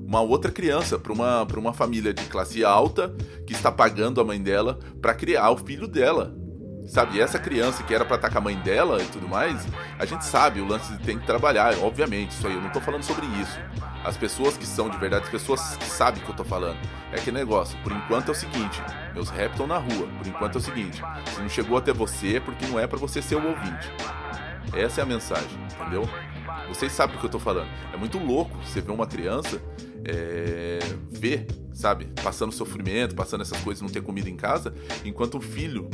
uma 0.09 0.23
outra 0.23 0.51
criança 0.51 0.99
para 0.99 1.13
uma, 1.13 1.43
uma 1.43 1.75
família 1.75 2.15
de 2.15 2.25
classe 2.25 2.65
alta 2.65 3.15
que 3.47 3.53
está 3.53 3.71
pagando 3.71 4.23
a 4.23 4.25
mãe 4.25 4.41
dela 4.41 4.79
para 5.03 5.13
criar 5.13 5.51
o 5.51 5.59
filho 5.59 5.87
dela. 5.87 6.35
Sabe, 6.87 7.21
essa 7.21 7.39
criança 7.39 7.83
que 7.83 7.95
era 7.95 8.07
pra 8.07 8.17
estar 8.17 8.31
com 8.31 8.39
a 8.39 8.41
mãe 8.41 8.57
dela 8.57 9.03
e 9.03 9.07
tudo 9.09 9.29
mais, 9.29 9.67
a 9.99 10.07
gente 10.07 10.25
sabe, 10.25 10.63
o 10.63 10.67
lance 10.67 10.97
tem 11.01 11.19
que 11.19 11.27
trabalhar, 11.27 11.77
obviamente, 11.83 12.31
isso 12.31 12.47
aí, 12.47 12.55
eu 12.55 12.63
não 12.63 12.71
tô 12.71 12.81
falando 12.81 13.03
sobre 13.03 13.27
isso. 13.27 13.61
As 14.03 14.17
pessoas 14.17 14.57
que 14.57 14.65
são 14.65 14.89
de 14.89 14.97
verdade, 14.97 15.25
as 15.25 15.31
pessoas 15.31 15.77
que 15.77 15.85
sabem 15.85 16.23
o 16.23 16.25
que 16.25 16.31
eu 16.31 16.37
tô 16.37 16.45
falando. 16.45 16.79
É 17.13 17.17
que 17.17 17.31
negócio, 17.31 17.79
por 17.83 17.93
enquanto 17.93 18.29
é 18.29 18.31
o 18.31 18.35
seguinte, 18.35 18.83
meus 19.13 19.29
rap 19.29 19.51
estão 19.51 19.67
na 19.67 19.77
rua, 19.77 20.09
por 20.17 20.27
enquanto 20.27 20.55
é 20.55 20.59
o 20.59 20.63
seguinte, 20.63 21.03
se 21.35 21.39
não 21.39 21.51
chegou 21.51 21.77
até 21.77 21.93
você 21.93 22.37
é 22.37 22.41
porque 22.41 22.67
não 22.67 22.81
é 22.81 22.87
para 22.87 22.99
você 22.99 23.21
ser 23.21 23.35
o 23.35 23.47
ouvinte. 23.47 23.93
Essa 24.73 25.03
é 25.03 25.05
a 25.05 25.07
mensagem, 25.07 25.51
entendeu? 25.79 26.09
Vocês 26.69 26.93
sabem 26.93 27.17
o 27.17 27.19
que 27.21 27.27
eu 27.27 27.31
tô 27.31 27.39
falando. 27.39 27.69
É 27.93 27.97
muito 27.99 28.19
louco 28.19 28.57
você 28.65 28.81
ver 28.81 28.93
uma 28.93 29.07
criança 29.07 29.61
é, 30.09 30.79
ver, 31.11 31.47
sabe, 31.75 32.07
passando 32.23 32.51
sofrimento, 32.51 33.15
passando 33.15 33.43
essas 33.43 33.61
coisas, 33.61 33.83
não 33.83 33.89
ter 33.89 34.03
comida 34.03 34.29
em 34.29 34.37
casa, 34.37 34.73
enquanto 35.05 35.37
o 35.37 35.41
filho 35.41 35.89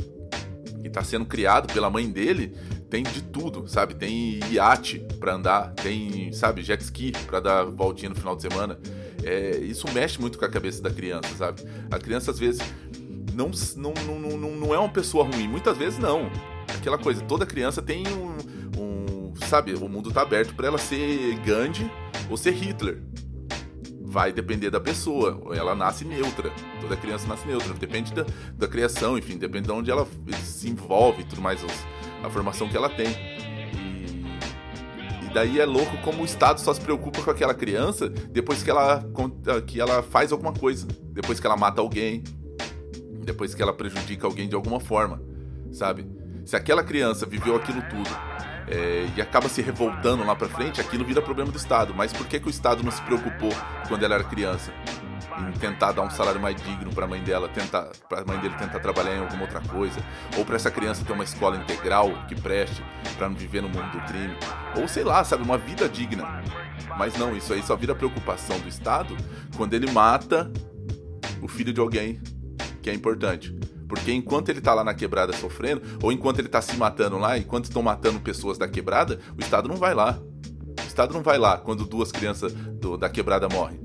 que 0.81 0.88
está 0.88 1.03
sendo 1.03 1.24
criado 1.24 1.72
pela 1.72 1.90
mãe 1.90 2.09
dele 2.09 2.55
tem 2.88 3.03
de 3.03 3.22
tudo, 3.22 3.66
sabe? 3.66 3.94
Tem 3.94 4.38
iate 4.53 5.00
para 5.18 5.35
andar, 5.35 5.72
tem, 5.74 6.33
sabe, 6.33 6.62
jet 6.62 6.81
ski 6.83 7.12
para 7.27 7.40
dar 7.40 7.64
voltinha 7.64 8.11
no 8.11 8.14
final 8.14 8.37
de 8.37 8.42
semana. 8.42 8.79
É, 9.24 9.57
isso 9.59 9.90
mexe 9.92 10.20
muito 10.20 10.38
com 10.38 10.44
a 10.44 10.48
cabeça 10.48 10.81
da 10.81 10.90
criança, 10.90 11.35
sabe? 11.37 11.62
A 11.90 11.98
criança 11.98 12.31
às 12.31 12.38
vezes 12.38 12.62
não, 13.35 13.50
não, 13.77 13.94
não, 13.94 14.38
não, 14.38 14.50
não 14.57 14.74
é 14.74 14.79
uma 14.79 14.90
pessoa 14.90 15.24
ruim, 15.24 15.48
muitas 15.48 15.77
vezes 15.77 15.98
não. 15.98 16.31
Aquela 16.68 16.98
coisa, 16.98 17.20
toda 17.22 17.44
criança 17.44 17.83
tem 17.83 18.05
um, 18.09 18.37
um 18.79 19.33
sabe, 19.46 19.74
o 19.74 19.88
mundo 19.88 20.12
tá 20.12 20.22
aberto 20.22 20.55
para 20.55 20.68
ela 20.68 20.79
ser 20.79 21.35
Gandhi 21.44 21.90
ou 22.31 22.37
ser 22.37 22.53
Hitler 22.53 23.03
vai 24.14 24.33
depender 24.33 24.70
da 24.70 24.79
pessoa. 24.79 25.42
Ela 25.57 25.74
nasce 25.74 26.05
neutra. 26.05 26.53
Toda 26.81 26.96
criança 26.96 27.27
nasce 27.27 27.44
neutra. 27.48 27.74
Depende 27.74 28.14
da, 28.14 28.24
da 28.57 28.68
criação, 28.68 29.18
enfim, 29.18 29.37
depende 29.37 29.66
de 29.66 29.72
onde 29.72 29.90
ela 29.90 30.07
se 30.40 30.70
envolve 30.70 31.22
e 31.22 31.24
tudo 31.24 31.42
mais, 31.42 31.61
a 32.22 32.31
formação 32.31 32.68
que 32.68 32.77
ela 32.77 32.88
tem. 32.88 33.09
E, 33.72 35.27
e 35.27 35.35
daí 35.35 35.59
é 35.59 35.66
louco 35.66 35.98
como 36.05 36.22
o 36.22 36.24
Estado 36.24 36.61
só 36.61 36.72
se 36.72 36.81
preocupa 36.81 37.20
com 37.22 37.31
aquela 37.31 37.53
criança 37.53 38.09
depois 38.09 38.62
que 38.62 38.70
ela, 38.70 39.05
que 39.66 39.81
ela 39.81 40.00
faz 40.00 40.31
alguma 40.31 40.53
coisa. 40.53 40.87
Depois 41.11 41.40
que 41.40 41.46
ela 41.46 41.57
mata 41.57 41.81
alguém. 41.81 42.22
Depois 43.24 43.53
que 43.53 43.61
ela 43.61 43.72
prejudica 43.72 44.29
alguém 44.29 44.48
de 44.48 44.55
alguma 44.55 44.79
forma, 44.79 45.20
sabe? 45.72 46.07
Se 46.44 46.55
aquela 46.55 46.85
criança 46.85 47.27
viveu 47.27 47.57
aquilo 47.57 47.83
tudo 47.88 48.11
é, 48.68 49.07
e 49.16 49.20
acaba 49.20 49.48
se 49.48 49.61
revoltando 49.62 50.24
lá 50.24 50.35
pra 50.35 50.48
frente, 50.48 50.81
aquilo 50.81 51.05
vira 51.05 51.20
problema 51.20 51.50
do 51.50 51.59
Estado. 51.59 51.94
Mas 51.94 52.12
por 52.12 52.27
que, 52.27 52.40
que 52.40 52.46
o 52.46 52.50
Estado 52.50 52.83
não 52.83 52.90
se 52.90 53.03
preocupou 53.03 53.53
quando 53.88 54.05
ela 54.05 54.14
era 54.14 54.24
criança? 54.24 54.72
Em 55.38 55.59
tentar 55.59 55.92
dar 55.92 56.03
um 56.03 56.11
salário 56.11 56.40
mais 56.40 56.61
digno 56.62 56.92
para 56.92 57.07
a 57.07 57.09
mãe 57.09 57.22
dela, 57.22 57.48
tentar 57.48 57.90
para 58.09 58.22
a 58.22 58.24
mãe 58.24 58.38
dele 58.38 58.55
tentar 58.55 58.79
trabalhar 58.79 59.16
em 59.16 59.20
alguma 59.20 59.42
outra 59.42 59.61
coisa, 59.61 59.98
ou 60.37 60.44
para 60.44 60.57
essa 60.57 60.70
criança 60.70 61.05
ter 61.05 61.12
uma 61.12 61.24
escola 61.24 61.57
integral 61.57 62.11
que 62.29 62.35
preste 62.35 62.85
para 63.16 63.29
não 63.29 63.37
viver 63.37 63.61
no 63.61 63.68
mundo 63.68 63.90
do 63.90 64.00
crime, 64.03 64.37
ou 64.77 64.87
sei 64.87 65.03
lá, 65.03 65.24
sabe, 65.24 65.42
uma 65.42 65.59
vida 65.59 65.88
digna. 65.88 66.42
Mas 66.96 67.16
não, 67.16 67.37
isso 67.37 67.53
aí 67.53 67.62
só 67.62 67.74
vira 67.74 67.94
preocupação 67.94 68.59
do 68.61 68.68
Estado 68.68 69.16
quando 69.57 69.74
ele 69.74 69.90
mata 69.90 70.53
o 71.42 71.48
filho 71.48 71.72
de 71.72 71.81
alguém 71.81 72.20
que 72.81 72.88
é 72.88 72.94
importante. 72.94 73.55
Porque 73.95 74.13
enquanto 74.13 74.49
ele 74.49 74.61
tá 74.61 74.75
lá 74.75 74.83
na 74.83 74.93
quebrada 74.93 75.33
sofrendo, 75.33 75.81
ou 76.03 76.11
enquanto 76.11 76.41
ele 76.41 76.49
tá 76.49 76.61
se 76.61 76.77
matando 76.77 77.17
lá, 77.17 77.39
enquanto 77.39 77.67
estão 77.67 77.81
matando 77.81 78.19
pessoas 78.19 78.59
da 78.59 78.67
quebrada, 78.67 79.21
o 79.39 79.41
Estado 79.41 79.69
não 79.69 79.77
vai 79.77 79.95
lá. 79.95 80.19
O 80.83 80.87
Estado 80.87 81.15
não 81.15 81.23
vai 81.23 81.39
lá 81.39 81.57
quando 81.57 81.85
duas 81.87 82.11
crianças 82.11 82.53
do, 82.53 82.97
da 82.97 83.09
quebrada 83.09 83.49
morrem. 83.49 83.81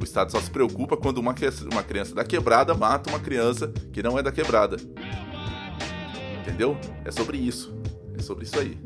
O 0.00 0.04
Estado 0.04 0.30
só 0.30 0.40
se 0.40 0.48
preocupa 0.48 0.96
quando 0.96 1.18
uma, 1.18 1.34
uma 1.72 1.82
criança 1.82 2.14
da 2.14 2.24
quebrada 2.24 2.72
mata 2.72 3.10
uma 3.10 3.18
criança 3.18 3.68
que 3.92 4.00
não 4.00 4.16
é 4.16 4.22
da 4.22 4.30
quebrada. 4.30 4.76
Entendeu? 6.40 6.78
É 7.04 7.10
sobre 7.10 7.36
isso. 7.36 7.74
É 8.16 8.22
sobre 8.22 8.44
isso 8.44 8.58
aí. 8.60 8.78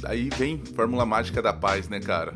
Daí 0.00 0.30
vem 0.30 0.62
Fórmula 0.74 1.04
Mágica 1.04 1.42
da 1.42 1.52
Paz, 1.52 1.90
né, 1.90 2.00
cara? 2.00 2.32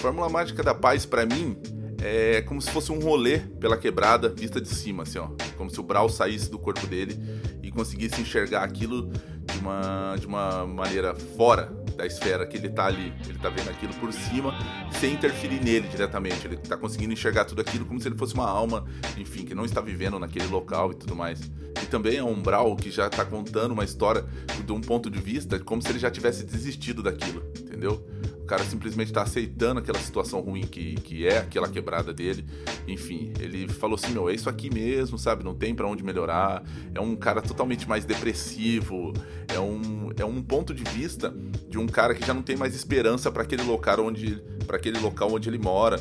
Fórmula 0.00 0.28
Mágica 0.28 0.62
da 0.62 0.74
Paz, 0.74 1.06
para 1.06 1.24
mim, 1.24 1.56
é 2.02 2.42
como 2.42 2.60
se 2.60 2.70
fosse 2.70 2.92
um 2.92 2.98
rolê 2.98 3.38
pela 3.38 3.76
quebrada, 3.76 4.28
vista 4.28 4.60
de 4.60 4.68
cima, 4.68 5.02
assim, 5.02 5.18
ó. 5.18 5.28
Como 5.56 5.70
se 5.70 5.80
o 5.80 5.82
Brawl 5.82 6.08
saísse 6.08 6.50
do 6.50 6.58
corpo 6.58 6.86
dele 6.86 7.18
e 7.62 7.70
conseguisse 7.70 8.20
enxergar 8.20 8.62
aquilo 8.62 9.10
de 9.10 9.58
uma, 9.58 10.16
de 10.18 10.26
uma 10.26 10.66
maneira 10.66 11.14
fora 11.14 11.72
da 11.96 12.06
esfera 12.06 12.46
que 12.46 12.56
ele 12.56 12.68
tá 12.68 12.86
ali. 12.86 13.12
Ele 13.28 13.38
tá 13.38 13.48
vendo 13.48 13.70
aquilo 13.70 13.94
por 13.94 14.12
cima, 14.12 14.54
sem 15.00 15.14
interferir 15.14 15.62
nele 15.62 15.88
diretamente. 15.88 16.46
Ele 16.46 16.56
tá 16.56 16.76
conseguindo 16.76 17.12
enxergar 17.12 17.44
tudo 17.44 17.60
aquilo 17.60 17.84
como 17.84 18.00
se 18.00 18.08
ele 18.08 18.16
fosse 18.16 18.34
uma 18.34 18.48
alma, 18.48 18.84
enfim, 19.16 19.44
que 19.44 19.54
não 19.54 19.64
está 19.64 19.80
vivendo 19.80 20.18
naquele 20.18 20.46
local 20.46 20.92
e 20.92 20.94
tudo 20.94 21.14
mais. 21.14 21.40
E 21.82 21.86
também 21.86 22.16
é 22.16 22.24
um 22.24 22.40
Brawl 22.40 22.76
que 22.76 22.90
já 22.90 23.08
tá 23.08 23.24
contando 23.24 23.72
uma 23.72 23.84
história 23.84 24.24
de 24.64 24.72
um 24.72 24.80
ponto 24.80 25.10
de 25.10 25.20
vista 25.20 25.58
como 25.58 25.82
se 25.82 25.88
ele 25.88 25.98
já 25.98 26.10
tivesse 26.10 26.44
desistido 26.44 27.02
daquilo, 27.02 27.42
entendeu? 27.58 28.04
O 28.44 28.46
cara 28.46 28.62
simplesmente 28.62 29.10
tá 29.10 29.22
aceitando 29.22 29.80
aquela 29.80 29.98
situação 29.98 30.38
ruim 30.40 30.66
que, 30.66 30.96
que 30.96 31.26
é, 31.26 31.38
aquela 31.38 31.66
quebrada 31.66 32.12
dele. 32.12 32.44
Enfim, 32.86 33.32
ele 33.40 33.66
falou 33.66 33.94
assim: 33.94 34.12
meu, 34.12 34.28
é 34.28 34.34
isso 34.34 34.50
aqui 34.50 34.68
mesmo, 34.72 35.18
sabe? 35.18 35.42
Não 35.42 35.54
tem 35.54 35.74
para 35.74 35.88
onde 35.88 36.04
melhorar. 36.04 36.62
É 36.94 37.00
um 37.00 37.16
cara 37.16 37.40
totalmente 37.40 37.88
mais 37.88 38.04
depressivo. 38.04 39.14
É 39.48 39.58
um, 39.58 40.10
é 40.14 40.26
um 40.26 40.42
ponto 40.42 40.74
de 40.74 40.84
vista 40.84 41.34
de 41.70 41.78
um 41.78 41.86
cara 41.86 42.14
que 42.14 42.26
já 42.26 42.34
não 42.34 42.42
tem 42.42 42.54
mais 42.54 42.74
esperança 42.74 43.32
para 43.32 43.44
aquele 43.44 43.62
local 43.62 44.04
onde 44.04 44.42
para 44.66 44.76
aquele 44.76 44.98
local 44.98 45.32
onde 45.32 45.48
ele 45.48 45.58
mora. 45.58 45.96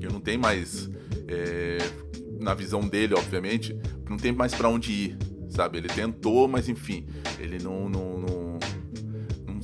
Que 0.00 0.08
não 0.10 0.20
tem 0.22 0.38
mais. 0.38 0.88
É, 1.28 1.76
na 2.40 2.54
visão 2.54 2.80
dele, 2.80 3.12
obviamente, 3.12 3.78
não 4.08 4.16
tem 4.16 4.32
mais 4.32 4.54
para 4.54 4.70
onde 4.70 4.90
ir, 4.90 5.18
sabe? 5.50 5.76
Ele 5.76 5.88
tentou, 5.88 6.48
mas 6.48 6.66
enfim, 6.66 7.06
ele 7.38 7.62
não, 7.62 7.90
não, 7.90 8.18
não 8.18 8.58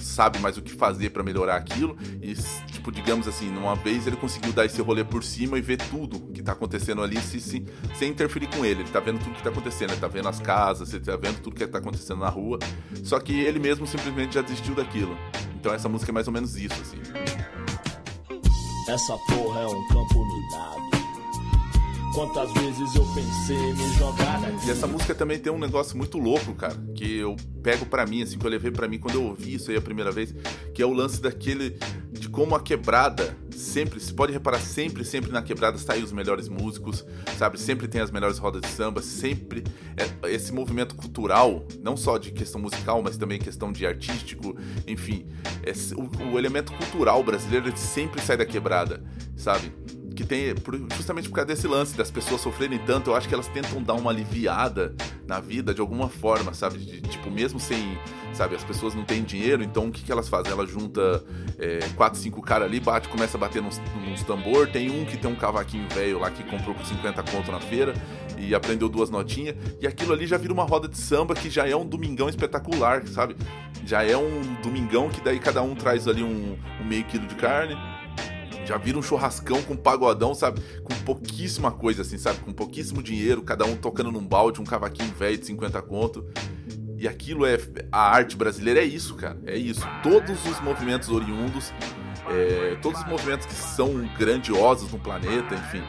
sabe 0.07 0.39
mais 0.39 0.57
o 0.57 0.63
que 0.63 0.73
fazer 0.73 1.11
para 1.11 1.23
melhorar 1.23 1.57
aquilo. 1.57 1.97
E, 2.23 2.35
tipo, 2.73 2.91
digamos 2.91 3.29
assim, 3.29 3.51
numa 3.51 3.75
vez 3.75 4.07
ele 4.07 4.17
conseguiu 4.17 4.53
dar 4.53 4.65
esse 4.65 4.81
rolê 4.81 5.05
por 5.05 5.23
cima 5.23 5.59
e 5.59 5.61
ver 5.61 5.77
tudo 5.77 6.21
que 6.33 6.43
tá 6.43 6.53
acontecendo 6.53 7.03
ali 7.03 7.21
se, 7.21 7.41
se, 7.41 7.65
sem 7.95 8.11
interferir 8.11 8.49
com 8.49 8.65
ele. 8.65 8.83
Ele 8.83 8.91
tá 8.91 9.01
vendo 9.01 9.19
tudo 9.19 9.35
que 9.35 9.43
tá 9.43 9.51
acontecendo, 9.51 9.91
ele 9.91 10.01
tá 10.01 10.09
vendo 10.09 10.29
as 10.29 10.41
casas, 10.41 10.93
ele 10.93 11.05
tá 11.05 11.17
vendo 11.17 11.41
tudo 11.41 11.57
que 11.57 11.67
tá 11.67 11.79
acontecendo 11.79 12.21
na 12.21 12.29
rua. 12.29 12.59
Só 13.03 13.19
que 13.19 13.33
ele 13.33 13.59
mesmo 13.59 13.87
simplesmente 13.87 14.35
já 14.35 14.43
desistiu 14.43 14.75
daquilo. 14.75 15.17
Então 15.59 15.73
essa 15.75 15.89
música 15.89 16.11
é 16.11 16.15
mais 16.15 16.27
ou 16.27 16.33
menos 16.33 16.57
isso, 16.57 16.81
assim. 16.81 16.99
Essa 18.89 19.17
porra 19.29 19.61
é 19.63 19.67
um 19.67 19.89
campo 19.89 20.25
minado. 20.25 20.96
Quantas 22.17 22.51
vezes 22.55 22.95
eu 22.95 23.05
pensei 23.15 23.75
me 23.75 23.93
jogar 23.93 24.41
daqui. 24.41 24.67
E 24.67 24.71
essa 24.71 24.87
música 24.87 25.15
também 25.15 25.39
tem 25.39 25.53
um 25.53 25.59
negócio 25.59 25.99
muito 25.99 26.17
louco, 26.17 26.55
cara, 26.55 26.75
que 26.95 27.19
eu 27.19 27.37
pego 27.63 27.85
para 27.85 28.07
mim, 28.07 28.23
assim, 28.23 28.39
que 28.39 28.47
eu 28.47 28.49
levei 28.49 28.71
para 28.71 28.89
mim 28.89 28.99
quando 28.99 29.17
eu 29.17 29.25
ouvi 29.25 29.53
isso 29.53 29.71
aí 29.71 29.77
a 29.77 29.83
primeira 29.83 30.11
vez, 30.11 30.35
que 30.75 30.81
é 30.81 30.87
o 30.87 30.95
lance 30.95 31.21
daquele 31.21 31.79
de 32.11 32.31
como 32.31 32.55
a 32.55 32.61
quebrada 32.61 33.37
sempre, 33.55 34.01
se 34.01 34.15
pode 34.15 34.33
reparar 34.33 34.61
sempre, 34.61 35.05
sempre 35.05 35.31
na 35.31 35.43
quebrada 35.43 35.77
saem 35.77 36.03
os 36.03 36.11
melhores 36.11 36.49
músicos, 36.49 37.05
sabe? 37.37 37.61
Sempre 37.61 37.87
tem 37.87 38.01
as 38.01 38.11
melhores 38.11 38.39
rodas 38.39 38.63
de 38.63 38.69
samba, 38.69 39.03
sempre 39.03 39.63
é, 39.95 40.33
esse 40.33 40.55
movimento 40.55 40.95
cultural, 40.95 41.69
não 41.83 41.99
só 41.99 42.17
de 42.17 42.31
questão 42.31 42.59
musical, 42.59 43.03
mas 43.03 43.19
também 43.19 43.39
questão 43.39 43.71
de 43.71 43.87
artístico, 43.87 44.57
enfim, 44.87 45.27
esse, 45.63 45.95
o, 45.95 46.11
o 46.33 46.39
elemento 46.39 46.73
cultural 46.73 47.23
brasileiro 47.23 47.71
sempre 47.77 48.23
sai 48.23 48.39
da 48.39 48.47
quebrada, 48.47 49.05
sabe? 49.37 49.71
Que 50.17 50.25
tem 50.25 50.55
justamente 50.97 51.29
por 51.29 51.37
causa 51.37 51.47
desse 51.47 51.69
lance 51.69 51.97
das 51.97 52.11
pessoas 52.11 52.41
sofrerem 52.41 52.79
tanto, 52.79 53.11
eu 53.11 53.15
acho 53.15 53.29
que 53.29 53.35
elas 53.35 53.47
tentam 53.47 53.83
dar 53.83 53.95
uma 53.95 54.11
aliviada 54.11 54.95
na 55.27 55.39
vida 55.39 55.75
de 55.75 55.81
alguma 55.81 56.09
forma, 56.09 56.55
sabe? 56.55 56.79
De, 56.79 57.01
tipo, 57.03 57.31
mesmo 57.31 57.61
sem, 57.61 57.99
sabe, 58.33 58.57
as 58.57 58.65
pessoas 58.65 58.95
não 58.95 59.05
têm 59.05 59.23
dinheiro, 59.23 59.63
então 59.63 59.87
o 59.87 59.93
que, 59.93 60.03
que 60.03 60.11
elas 60.11 60.29
fazem? 60.29 60.51
Elas 60.51 60.71
junta 60.71 61.23
é, 61.59 61.81
quatro, 61.95 62.19
cinco 62.19 62.41
caras 62.41 62.67
ali, 62.67 62.81
bate, 62.81 63.09
começa 63.09 63.37
a 63.37 63.41
bater 63.41 63.63
nos, 63.63 63.81
nos 64.09 64.23
tambor, 64.23 64.67
tem 64.69 64.91
um 64.91 65.05
que 65.05 65.17
tem 65.17 65.31
um 65.31 65.37
cavaquinho 65.37 65.87
velho 65.91 66.19
lá 66.19 66.31
que 66.31 66.43
comprou 66.45 66.75
por 66.75 66.85
50 66.85 67.23
conto 67.25 67.53
na 67.53 67.61
feira 67.61 67.93
e 68.39 68.55
aprendeu 68.55 68.89
duas 68.89 69.11
notinhas, 69.11 69.55
e 69.81 69.87
aquilo 69.87 70.13
ali 70.13 70.27
já 70.27 70.39
vira 70.39 70.53
uma 70.53 70.65
roda 70.65 70.89
de 70.89 70.97
samba 70.97 71.35
que 71.35 71.51
já 71.51 71.69
é 71.69 71.77
um 71.77 71.87
domingão 71.87 72.29
espetacular, 72.29 73.07
sabe? 73.07 73.37
Já 73.85 74.03
é 74.03 74.17
um 74.17 74.57
domingão 74.63 75.09
que 75.09 75.21
daí 75.21 75.39
cada 75.39 75.63
um 75.63 75.75
traz 75.75 76.09
ali 76.09 76.23
um, 76.23 76.57
um 76.81 76.85
meio 76.85 77.05
quilo 77.05 77.27
de 77.27 77.35
carne, 77.35 77.77
já 78.67 78.77
vira 78.77 78.99
um 78.99 79.03
churrascão 79.03 79.63
com 79.63 79.77
pagodão, 79.77 80.35
sabe? 80.35 80.61
Com 80.83 80.95
pouquíssima 81.05 81.71
coisa, 81.71 82.03
assim, 82.03 82.19
sabe? 82.19 82.41
Com 82.41 82.53
pouquíssimo 82.53 83.03
dinheiro, 83.03 83.43
cada 83.43 83.65
um 83.65 83.77
tocando 83.77 84.11
num 84.11 84.27
balde, 84.27 84.61
um 84.61 84.65
cavaquinho 84.65 85.13
velho 85.15 85.39
de 85.39 85.47
50 85.47 85.81
conto. 85.83 86.27
E 86.99 87.07
aquilo 87.07 87.45
é. 87.45 87.59
A 87.93 88.11
arte 88.11 88.37
brasileira 88.37 88.81
é 88.81 88.85
isso, 88.85 89.15
cara. 89.15 89.39
É 89.47 89.57
isso. 89.57 89.87
Todos 90.03 90.45
os 90.47 90.61
movimentos 90.61 91.11
oriundos, 91.11 91.73
é, 92.29 92.77
todos 92.83 93.01
os 93.01 93.07
movimentos 93.07 93.47
que 93.47 93.55
são 93.55 94.09
grandiosos 94.19 94.91
no 94.91 94.99
planeta, 94.99 95.55
enfim, 95.55 95.83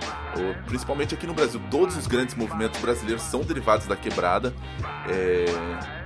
principalmente 0.68 1.16
aqui 1.16 1.26
no 1.26 1.34
Brasil, 1.34 1.62
todos 1.72 1.98
os 1.98 2.06
grandes 2.06 2.36
movimentos 2.36 2.80
brasileiros 2.80 3.24
são 3.24 3.42
derivados 3.42 3.88
da 3.88 3.96
quebrada. 3.96 4.54
É, 5.10 5.97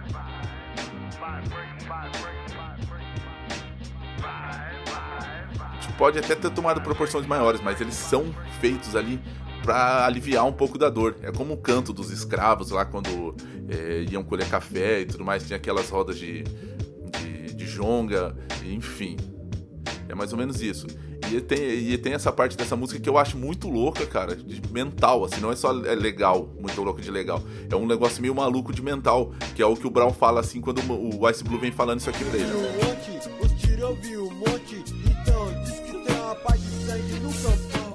pode 6.01 6.17
até 6.17 6.33
ter 6.33 6.49
tomado 6.49 6.81
proporções 6.81 7.27
maiores, 7.27 7.61
mas 7.61 7.79
eles 7.79 7.93
são 7.93 8.33
feitos 8.59 8.95
ali 8.95 9.21
para 9.61 10.03
aliviar 10.03 10.47
um 10.47 10.51
pouco 10.51 10.75
da 10.75 10.89
dor. 10.89 11.15
É 11.21 11.31
como 11.31 11.53
o 11.53 11.57
canto 11.57 11.93
dos 11.93 12.09
escravos 12.09 12.71
lá 12.71 12.83
quando 12.83 13.35
é, 13.69 14.07
iam 14.09 14.23
colher 14.23 14.49
café 14.49 15.01
e 15.01 15.05
tudo 15.05 15.23
mais, 15.23 15.45
tinha 15.45 15.57
aquelas 15.57 15.91
rodas 15.91 16.17
de, 16.17 16.41
de, 16.41 17.53
de 17.53 17.65
jonga, 17.67 18.35
enfim. 18.65 19.15
É 20.09 20.15
mais 20.15 20.33
ou 20.33 20.39
menos 20.39 20.59
isso. 20.59 20.87
E 21.31 21.39
tem, 21.39 21.61
e 21.61 21.95
tem 21.99 22.13
essa 22.13 22.31
parte 22.31 22.57
dessa 22.57 22.75
música 22.75 22.99
que 22.99 23.07
eu 23.07 23.19
acho 23.19 23.37
muito 23.37 23.69
louca, 23.69 24.03
cara, 24.07 24.35
de 24.35 24.59
mental, 24.73 25.23
assim, 25.23 25.39
não 25.39 25.51
é 25.51 25.55
só 25.55 25.69
é 25.85 25.93
legal, 25.93 26.49
muito 26.59 26.81
louco 26.81 26.99
de 26.99 27.11
legal. 27.11 27.43
É 27.69 27.75
um 27.75 27.85
negócio 27.85 28.23
meio 28.23 28.33
maluco 28.33 28.73
de 28.73 28.81
mental, 28.81 29.33
que 29.55 29.61
é 29.61 29.65
o 29.67 29.75
que 29.75 29.85
o 29.85 29.91
Brown 29.91 30.11
fala 30.11 30.39
assim 30.39 30.59
quando 30.61 30.81
o 30.89 31.29
Ice 31.29 31.43
Blue 31.43 31.59
vem 31.59 31.71
falando 31.71 31.99
isso 31.99 32.09
aqui 32.09 32.25
pra 32.25 32.39
ele. 32.39 32.51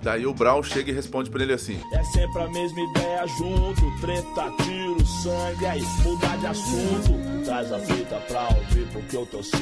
Daí 0.07 0.25
o 0.25 0.33
Brown 0.33 0.63
chega 0.63 0.93
e 0.93 0.95
responde 0.95 1.29
pra 1.29 1.43
ele 1.43 1.53
assim: 1.53 1.81
É 1.93 2.05
sempre 2.05 2.41
a 2.41 2.49
mesma 2.49 2.81
ideia 2.81 3.27
junto, 3.27 4.01
treta, 4.01 4.53
tiro, 4.63 5.05
sangue, 5.05 5.67
aí 5.67 5.83
mudar 6.05 6.37
de 6.39 6.47
assunto. 6.47 7.45
Traz 7.45 7.73
a 7.73 7.79
fita 7.81 8.17
pra 8.29 8.49
ouvir 8.57 8.87
porque 8.93 9.17
eu 9.17 9.27
tô 9.27 9.43
sem. 9.43 9.61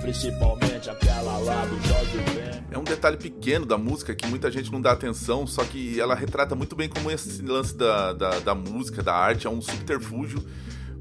Principalmente 0.00 0.88
aquela 0.88 1.36
lá 1.38 1.66
do 1.66 1.76
Jorge 1.86 2.18
Ben. 2.34 2.64
É 2.70 2.78
um 2.78 2.82
detalhe 2.82 3.18
pequeno 3.18 3.66
da 3.66 3.76
música 3.76 4.14
que 4.14 4.26
muita 4.26 4.50
gente 4.50 4.72
não 4.72 4.80
dá 4.80 4.92
atenção, 4.92 5.46
só 5.46 5.62
que 5.64 6.00
ela 6.00 6.14
retrata 6.14 6.54
muito 6.54 6.74
bem 6.74 6.88
como 6.88 7.10
esse 7.10 7.42
lance 7.42 7.76
da, 7.76 8.14
da, 8.14 8.40
da 8.40 8.54
música, 8.54 9.02
da 9.02 9.14
arte, 9.14 9.46
é 9.46 9.50
um 9.50 9.60
subterfúgio 9.60 10.42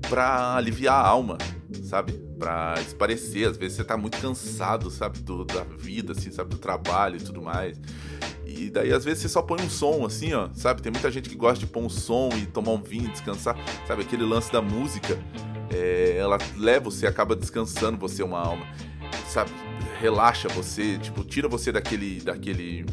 para 0.10 0.56
aliviar 0.56 0.96
a 0.96 1.08
alma, 1.08 1.38
sabe? 1.84 2.14
Para 2.38 2.76
esparecer. 2.82 3.48
Às 3.48 3.58
vezes 3.58 3.78
você 3.78 3.84
tá 3.84 3.98
muito 3.98 4.18
cansado, 4.20 4.90
sabe? 4.90 5.20
Do, 5.20 5.46
da 5.46 5.64
vida, 5.64 6.14
assim, 6.14 6.32
sabe? 6.32 6.50
Do 6.50 6.58
trabalho 6.58 7.18
e 7.18 7.22
tudo 7.22 7.42
mais. 7.42 7.80
E 8.46 8.70
daí 8.70 8.92
às 8.92 9.06
vezes 9.06 9.24
você 9.24 9.30
só 9.30 9.42
põe 9.42 9.62
um 9.62 9.70
som 9.70 10.06
assim, 10.06 10.34
ó, 10.34 10.50
sabe? 10.54 10.82
Tem 10.82 10.92
muita 10.92 11.10
gente 11.10 11.30
que 11.30 11.36
gosta 11.36 11.66
de 11.66 11.72
pôr 11.72 11.84
um 11.84 11.90
som 11.90 12.30
e 12.36 12.46
tomar 12.46 12.72
um 12.72 12.82
vinho, 12.82 13.10
descansar, 13.10 13.56
sabe? 13.88 14.02
Aquele 14.02 14.24
lance 14.24 14.52
da 14.52 14.62
música, 14.62 15.18
é, 15.74 16.18
ela 16.18 16.38
leva 16.58 16.86
você, 16.86 17.08
acaba 17.08 17.36
descansando 17.36 17.98
você 17.98 18.22
uma 18.22 18.40
alma, 18.40 18.66
sabe? 19.28 19.52
Relaxa 20.00 20.50
você, 20.50 20.98
tipo, 20.98 21.24
tira 21.24 21.48
você 21.48 21.72
daquele, 21.72 22.20
daquele 22.22 22.86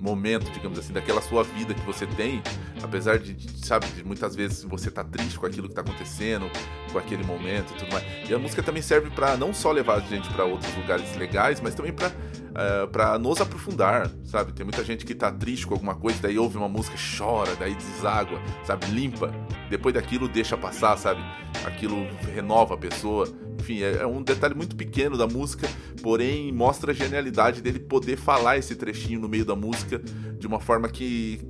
momento, 0.00 0.50
digamos 0.52 0.78
assim, 0.78 0.92
daquela 0.92 1.20
sua 1.20 1.42
vida 1.42 1.74
que 1.74 1.84
você 1.84 2.06
tem, 2.06 2.42
apesar 2.82 3.18
de, 3.18 3.36
sabe, 3.64 3.86
de 3.88 4.04
muitas 4.04 4.34
vezes 4.34 4.64
você 4.64 4.90
tá 4.90 5.04
triste 5.04 5.38
com 5.38 5.46
aquilo 5.46 5.68
que 5.68 5.74
tá 5.74 5.80
acontecendo, 5.80 6.50
com 6.92 6.98
aquele 6.98 7.24
momento 7.24 7.72
e 7.72 7.76
tudo 7.78 7.92
mais. 7.92 8.04
E 8.28 8.34
a 8.34 8.38
música 8.38 8.62
também 8.62 8.82
serve 8.82 9.10
para 9.10 9.36
não 9.36 9.52
só 9.52 9.72
levar 9.72 9.96
a 9.96 10.00
gente 10.00 10.28
para 10.30 10.44
outros 10.44 10.74
lugares 10.76 11.16
legais, 11.16 11.60
mas 11.60 11.74
também 11.74 11.92
para 11.92 12.08
uh, 12.08 12.12
eh, 12.54 12.86
para 12.86 13.18
nos 13.18 13.40
aprofundar, 13.40 14.10
sabe? 14.24 14.52
Tem 14.52 14.64
muita 14.64 14.84
gente 14.84 15.04
que 15.04 15.14
tá 15.14 15.30
triste 15.30 15.66
com 15.66 15.74
alguma 15.74 15.94
coisa, 15.94 16.18
daí 16.20 16.38
ouve 16.38 16.56
uma 16.56 16.68
música, 16.68 16.96
chora, 17.18 17.54
daí 17.56 17.74
deságua, 17.74 18.40
sabe? 18.64 18.86
Limpa. 18.86 19.32
Depois 19.70 19.94
daquilo 19.94 20.28
deixa 20.28 20.56
passar, 20.56 20.96
sabe? 20.96 21.20
Aquilo 21.64 22.06
renova 22.34 22.74
a 22.74 22.78
pessoa. 22.78 23.28
Enfim, 23.58 23.82
é, 23.82 23.98
é, 23.98 24.06
um 24.06 24.22
detalhe 24.22 24.54
muito 24.54 24.74
pequeno 24.74 25.16
da 25.16 25.26
música, 25.26 25.68
porém 26.02 26.52
mostra 26.52 26.90
a 26.90 26.94
genialidade 26.94 27.62
dele 27.62 27.78
poder 27.78 28.16
falar 28.16 28.58
esse 28.58 28.74
trechinho 28.74 29.20
no 29.20 29.28
meio 29.28 29.44
da 29.44 29.54
música 29.54 30.00
de 30.36 30.46
uma 30.46 30.58
forma 30.58 30.88
que 30.88 31.40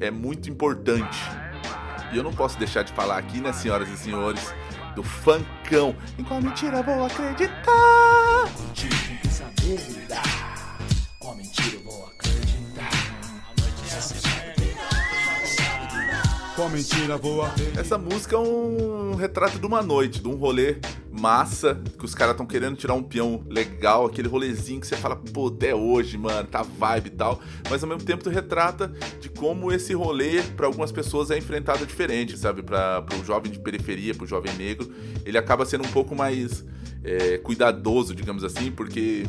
é 0.00 0.10
muito 0.10 0.50
importante. 0.50 1.18
E 2.12 2.16
eu 2.16 2.22
não 2.22 2.32
posso 2.32 2.58
deixar 2.58 2.82
de 2.82 2.92
falar 2.92 3.18
aqui, 3.18 3.40
né, 3.40 3.52
senhoras 3.52 3.88
e 3.88 3.96
senhores, 3.96 4.54
do 4.94 5.02
fancão. 5.02 5.96
Em 6.18 6.24
mentira 6.42 6.82
vou 6.82 7.04
acreditar? 7.04 8.44
Com. 9.54 10.14
Qual 11.18 11.34
mentira 11.36 11.78
vou 11.84 12.06
acreditar? 12.06 12.92
Qual 16.54 16.68
mentira 16.68 17.16
vou 17.16 17.44
acreditar? 17.44 17.80
Essa 17.80 17.98
música 17.98 18.36
é 18.36 18.38
um 18.38 19.16
retrato 19.16 19.58
de 19.58 19.66
uma 19.66 19.82
noite, 19.82 20.20
de 20.20 20.28
um 20.28 20.36
rolê 20.36 20.76
massa, 21.18 21.80
que 21.98 22.04
os 22.04 22.14
caras 22.14 22.32
estão 22.32 22.46
querendo 22.46 22.76
tirar 22.76 22.94
um 22.94 23.02
peão 23.02 23.44
legal, 23.48 24.06
aquele 24.06 24.28
rolezinho 24.28 24.80
que 24.80 24.86
você 24.86 24.96
fala, 24.96 25.16
pô, 25.16 25.48
até 25.48 25.74
hoje, 25.74 26.18
mano, 26.18 26.46
tá 26.48 26.62
vibe 26.62 27.06
e 27.06 27.10
tal, 27.10 27.40
mas 27.70 27.82
ao 27.82 27.88
mesmo 27.88 28.04
tempo 28.04 28.24
tu 28.24 28.30
retrata 28.30 28.92
de 29.20 29.28
como 29.28 29.72
esse 29.72 29.94
rolê 29.94 30.42
para 30.56 30.66
algumas 30.66 30.90
pessoas 30.90 31.30
é 31.30 31.38
enfrentado 31.38 31.86
diferente, 31.86 32.36
sabe? 32.36 32.62
Para 32.62 33.04
o 33.20 33.24
jovem 33.24 33.50
de 33.50 33.58
periferia, 33.58 34.14
pro 34.14 34.26
jovem 34.26 34.52
negro, 34.54 34.92
ele 35.24 35.38
acaba 35.38 35.64
sendo 35.64 35.84
um 35.84 35.92
pouco 35.92 36.14
mais 36.14 36.64
é, 37.04 37.38
cuidadoso, 37.38 38.14
digamos 38.14 38.42
assim, 38.42 38.70
porque 38.72 39.24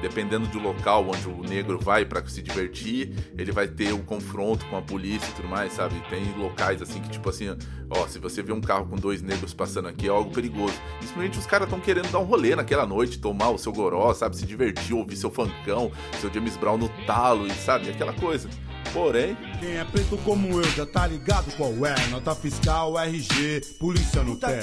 dependendo 0.00 0.46
do 0.48 0.58
local 0.58 1.06
onde 1.08 1.28
o 1.28 1.42
negro 1.42 1.78
vai 1.78 2.04
para 2.04 2.24
se 2.26 2.42
divertir, 2.42 3.12
ele 3.36 3.52
vai 3.52 3.66
ter 3.66 3.92
o 3.92 3.98
confronto 4.00 4.64
com 4.66 4.76
a 4.76 4.82
polícia 4.82 5.28
e 5.30 5.34
tudo 5.34 5.48
mais, 5.48 5.72
sabe? 5.72 6.00
Tem 6.08 6.22
locais 6.36 6.80
assim 6.80 7.00
que, 7.00 7.10
tipo 7.10 7.28
assim, 7.28 7.56
ó, 7.90 8.06
se 8.06 8.18
você 8.18 8.42
vê 8.42 8.52
um 8.52 8.60
carro 8.60 8.86
com 8.86 8.96
dois 8.96 9.22
negros 9.22 9.52
passando 9.54 9.88
aqui, 9.88 10.06
é 10.06 10.10
algo 10.10 10.30
perigoso. 10.30 10.74
Simplesmente 11.00 11.38
os 11.38 11.46
caras 11.46 11.66
estão 11.66 11.80
querendo 11.80 12.10
dar 12.10 12.18
um 12.18 12.24
rolê 12.24 12.54
naquela 12.54 12.86
noite, 12.86 13.18
tomar 13.18 13.50
o 13.50 13.58
seu 13.58 13.72
goró, 13.72 14.12
sabe? 14.14 14.36
Se 14.36 14.46
divertir, 14.46 14.94
ouvir 14.94 15.16
seu 15.16 15.30
funkão, 15.30 15.90
seu 16.20 16.32
James 16.32 16.56
Brown 16.56 16.78
no 16.78 16.88
talo 17.06 17.46
e, 17.46 17.52
sabe? 17.52 17.90
Aquela 17.90 18.12
coisa. 18.12 18.48
Porém, 18.92 19.36
quem 19.60 19.76
é 19.76 19.84
preto 19.84 20.16
como 20.18 20.60
eu 20.60 20.70
já 20.70 20.86
tá 20.86 21.06
ligado 21.06 21.54
qual 21.56 21.72
é. 21.86 22.06
Nota 22.08 22.34
fiscal, 22.34 22.98
RG, 22.98 23.60
polícia 23.78 24.22
no 24.22 24.36
pé. 24.36 24.60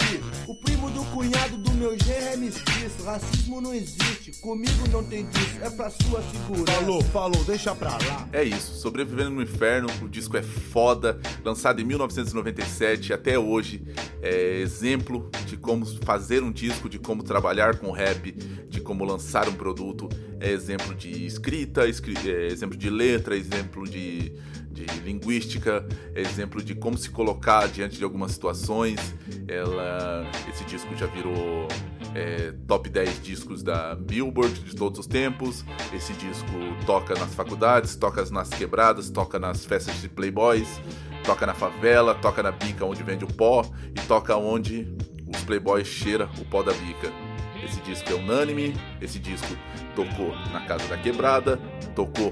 O 0.48 0.56
primo 0.56 0.90
do 0.90 1.04
cunhado 1.06 1.58
do 1.58 1.72
meu 1.74 1.98
genro 1.98 2.26
é 2.26 2.36
mestiço. 2.36 3.04
Racismo 3.04 3.62
não 3.62 3.74
existe, 3.74 4.32
comigo 4.42 4.88
não 4.92 5.04
tem 5.04 5.26
disso, 5.28 5.58
é 5.62 5.70
pra 5.70 5.90
sua 5.90 6.22
segurança. 6.24 6.80
Falou, 6.80 7.04
falou, 7.04 7.44
deixa 7.44 7.76
pra 7.76 7.92
lá. 7.92 8.28
É 8.34 8.44
isso, 8.44 8.74
Sobrevivendo 8.80 9.32
no 9.32 9.42
Inferno, 9.42 9.88
o 10.02 10.10
disco 10.10 10.38
é 10.38 10.44
foda, 10.44 11.20
lançado 11.44 11.82
em 11.82 11.86
1997 11.86 13.14
até 13.14 13.38
hoje. 13.38 13.84
É 14.22 14.60
exemplo 14.60 15.30
de 15.46 15.56
como 15.56 15.86
fazer 16.04 16.42
um 16.42 16.52
disco, 16.52 16.90
de 16.90 16.98
como 16.98 17.24
trabalhar 17.24 17.78
com 17.78 17.92
rap, 17.92 18.36
de 18.76 18.82
como 18.82 19.04
lançar 19.04 19.48
um 19.48 19.54
produto. 19.54 20.10
É 20.40 20.52
exemplo 20.52 20.94
de 20.94 21.26
escrita, 21.26 21.86
é 21.86 22.48
exemplo 22.48 22.78
de 22.78 22.90
letra, 22.90 23.36
exemplo 23.36 23.88
de 23.88 24.34
de, 24.76 24.86
linguística, 25.00 25.88
exemplo 26.14 26.62
de 26.62 26.76
como 26.76 26.98
se 26.98 27.10
colocar 27.10 27.68
diante 27.68 27.98
de 27.98 28.04
algumas 28.04 28.32
situações. 28.34 29.00
Ela, 29.48 30.30
esse 30.50 30.66
disco 30.66 30.94
já 30.98 31.06
virou 31.06 31.68
é, 32.14 32.54
top 32.68 32.90
10 32.90 33.24
discos 33.24 33.64
da 33.64 33.96
Billboard 33.96 34.60
de 34.60 34.76
todos 34.76 35.00
os 35.00 35.08
tempos. 35.08 35.64
Esse 35.94 36.12
disco 36.14 36.52
toca 36.86 37.16
nas 37.16 37.34
faculdades, 37.34 37.96
toca 37.96 38.24
nas 38.26 38.50
quebradas, 38.50 39.10
toca 39.10 39.40
nas 39.40 39.66
festas 39.66 40.02
de 40.02 40.10
playboys, 40.10 40.82
toca 41.24 41.46
na 41.46 41.54
favela, 41.54 42.14
toca 42.14 42.44
na 42.44 42.52
bica 42.52 42.84
onde 42.86 43.02
vende 43.02 43.24
o 43.24 43.34
pó 43.34 43.64
e 43.90 44.02
toca 44.08 44.36
onde 44.36 44.94
os 45.26 45.44
playboys 45.46 45.88
cheira 45.88 46.30
o 46.38 46.46
pó 46.46 46.62
da 46.62 46.74
bica. 46.74 47.25
Esse 47.66 47.82
disco 47.82 48.12
é 48.12 48.14
unânime, 48.14 48.76
esse 49.02 49.18
disco 49.18 49.58
tocou 49.96 50.36
na 50.54 50.62
casa 50.66 50.88
da 50.88 50.98
quebrada, 50.98 51.58
tocou 51.96 52.32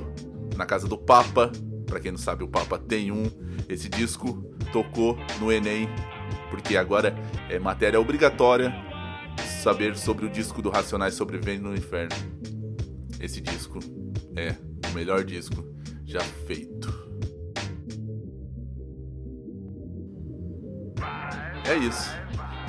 na 0.55 0.65
casa 0.65 0.87
do 0.87 0.95
Papa, 0.95 1.51
para 1.87 1.99
quem 1.99 2.11
não 2.11 2.19
sabe, 2.19 2.43
o 2.43 2.47
Papa 2.47 2.77
tem 2.77 3.11
um. 3.11 3.23
Esse 3.67 3.89
disco 3.89 4.43
tocou 4.71 5.17
no 5.39 5.51
Enem, 5.51 5.89
porque 6.51 6.77
agora 6.77 7.15
é 7.49 7.57
matéria 7.57 7.99
obrigatória 7.99 8.71
saber 9.61 9.97
sobre 9.97 10.25
o 10.25 10.29
disco 10.29 10.61
do 10.61 10.69
Racionais 10.69 11.15
Sobrevivendo 11.15 11.69
no 11.69 11.75
Inferno. 11.75 12.15
Esse 13.19 13.41
disco 13.41 13.79
é 14.35 14.55
o 14.89 14.93
melhor 14.93 15.23
disco 15.23 15.65
já 16.05 16.19
feito. 16.19 16.93
É 21.65 21.75
isso. 21.75 22.11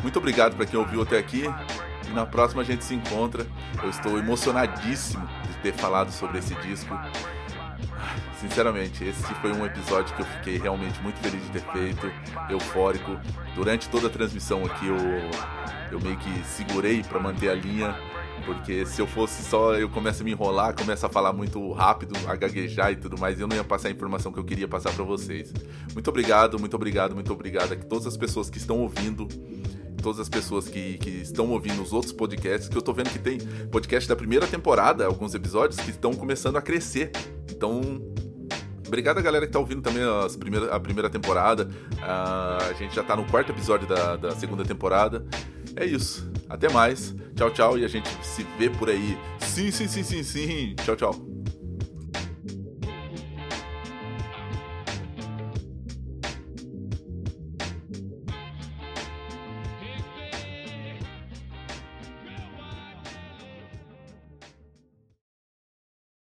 Muito 0.03 0.19
obrigado 0.19 0.57
para 0.57 0.65
quem 0.65 0.79
ouviu 0.79 1.03
até 1.03 1.19
aqui. 1.19 1.43
Na 2.15 2.25
próxima 2.25 2.63
a 2.63 2.65
gente 2.65 2.85
se 2.85 2.95
encontra. 2.95 3.45
Eu 3.83 3.91
estou 3.91 4.17
emocionadíssimo 4.19 5.27
de 5.49 5.55
ter 5.59 5.75
falado 5.75 6.13
sobre 6.13 6.39
esse 6.39 6.55
disco. 6.57 6.95
Sinceramente, 8.41 9.03
esse 9.05 9.23
foi 9.35 9.53
um 9.53 9.67
episódio 9.67 10.15
que 10.15 10.23
eu 10.23 10.27
fiquei 10.27 10.59
realmente 10.59 11.01
muito 11.03 11.19
feliz 11.19 11.43
de 11.43 11.51
ter 11.51 11.63
feito, 11.73 12.13
eufórico. 12.49 13.19
Durante 13.57 13.89
toda 13.89 14.07
a 14.07 14.11
transmissão 14.11 14.65
aqui 14.65 14.87
eu, 14.87 14.97
eu 15.91 16.01
meio 16.01 16.17
que 16.19 16.45
segurei 16.45 17.03
para 17.03 17.19
manter 17.19 17.49
a 17.49 17.55
linha, 17.55 17.99
porque 18.45 18.85
se 18.85 19.01
eu 19.01 19.07
fosse 19.07 19.43
só 19.43 19.75
eu 19.75 19.89
começo 19.89 20.23
a 20.23 20.25
me 20.25 20.33
enrolar, 20.33 20.75
começo 20.75 21.05
a 21.07 21.09
falar 21.09 21.33
muito 21.33 21.73
rápido, 21.73 22.15
a 22.29 22.37
gaguejar 22.37 22.93
e 22.93 22.97
tudo 22.97 23.19
mais, 23.19 23.41
eu 23.41 23.49
não 23.49 23.57
ia 23.57 23.65
passar 23.65 23.89
a 23.89 23.91
informação 23.91 24.31
que 24.31 24.39
eu 24.39 24.45
queria 24.45 24.69
passar 24.69 24.93
para 24.93 25.05
vocês. 25.05 25.53
Muito 25.93 26.09
obrigado, 26.09 26.59
muito 26.61 26.75
obrigado, 26.77 27.15
muito 27.15 27.33
obrigado 27.33 27.73
a 27.73 27.77
todas 27.77 28.07
as 28.07 28.17
pessoas 28.17 28.51
que 28.51 28.59
estão 28.59 28.79
ouvindo 28.79 29.27
todas 30.05 30.21
as 30.21 30.29
pessoas 30.29 30.69
que, 30.69 30.99
que 30.99 31.09
estão 31.09 31.51
ouvindo 31.51 31.83
os 31.83 31.91
outros 31.95 32.13
podcasts, 32.13 32.69
que 32.69 32.77
eu 32.77 32.83
tô 32.83 32.93
vendo 32.93 33.09
que 33.09 33.19
tem 33.19 33.39
podcast 33.73 34.07
da 34.07 34.15
primeira 34.15 34.47
temporada, 34.47 35.07
alguns 35.07 35.35
episódios 35.35 35.81
que 35.81 35.91
estão 35.91 36.13
começando 36.13 36.57
a 36.57 36.63
crescer. 36.63 37.11
Então, 37.51 37.81
Obrigado 38.87 39.19
a 39.19 39.23
galera 39.23 39.47
que 39.47 39.53
tá 39.53 39.59
ouvindo 39.59 39.81
também 39.81 40.05
as 40.25 40.37
primeira, 40.37 40.73
a 40.73 40.79
primeira 40.79 41.11
temporada. 41.11 41.69
Uh, 41.95 42.71
a 42.71 42.73
gente 42.79 42.95
já 42.95 43.03
tá 43.03 43.17
no 43.17 43.25
quarto 43.25 43.51
episódio 43.51 43.89
da, 43.89 44.15
da 44.15 44.31
segunda 44.33 44.63
temporada. 44.63 45.27
É 45.75 45.85
isso. 45.85 46.31
Até 46.49 46.71
mais. 46.71 47.15
Tchau, 47.35 47.51
tchau. 47.51 47.79
E 47.79 47.85
a 47.85 47.89
gente 47.89 48.09
se 48.23 48.47
vê 48.59 48.69
por 48.69 48.91
aí. 48.91 49.19
Sim, 49.41 49.71
sim, 49.71 49.89
sim, 49.89 50.05
sim, 50.05 50.23
sim. 50.23 50.77
Tchau, 50.85 50.95
tchau. 50.95 51.34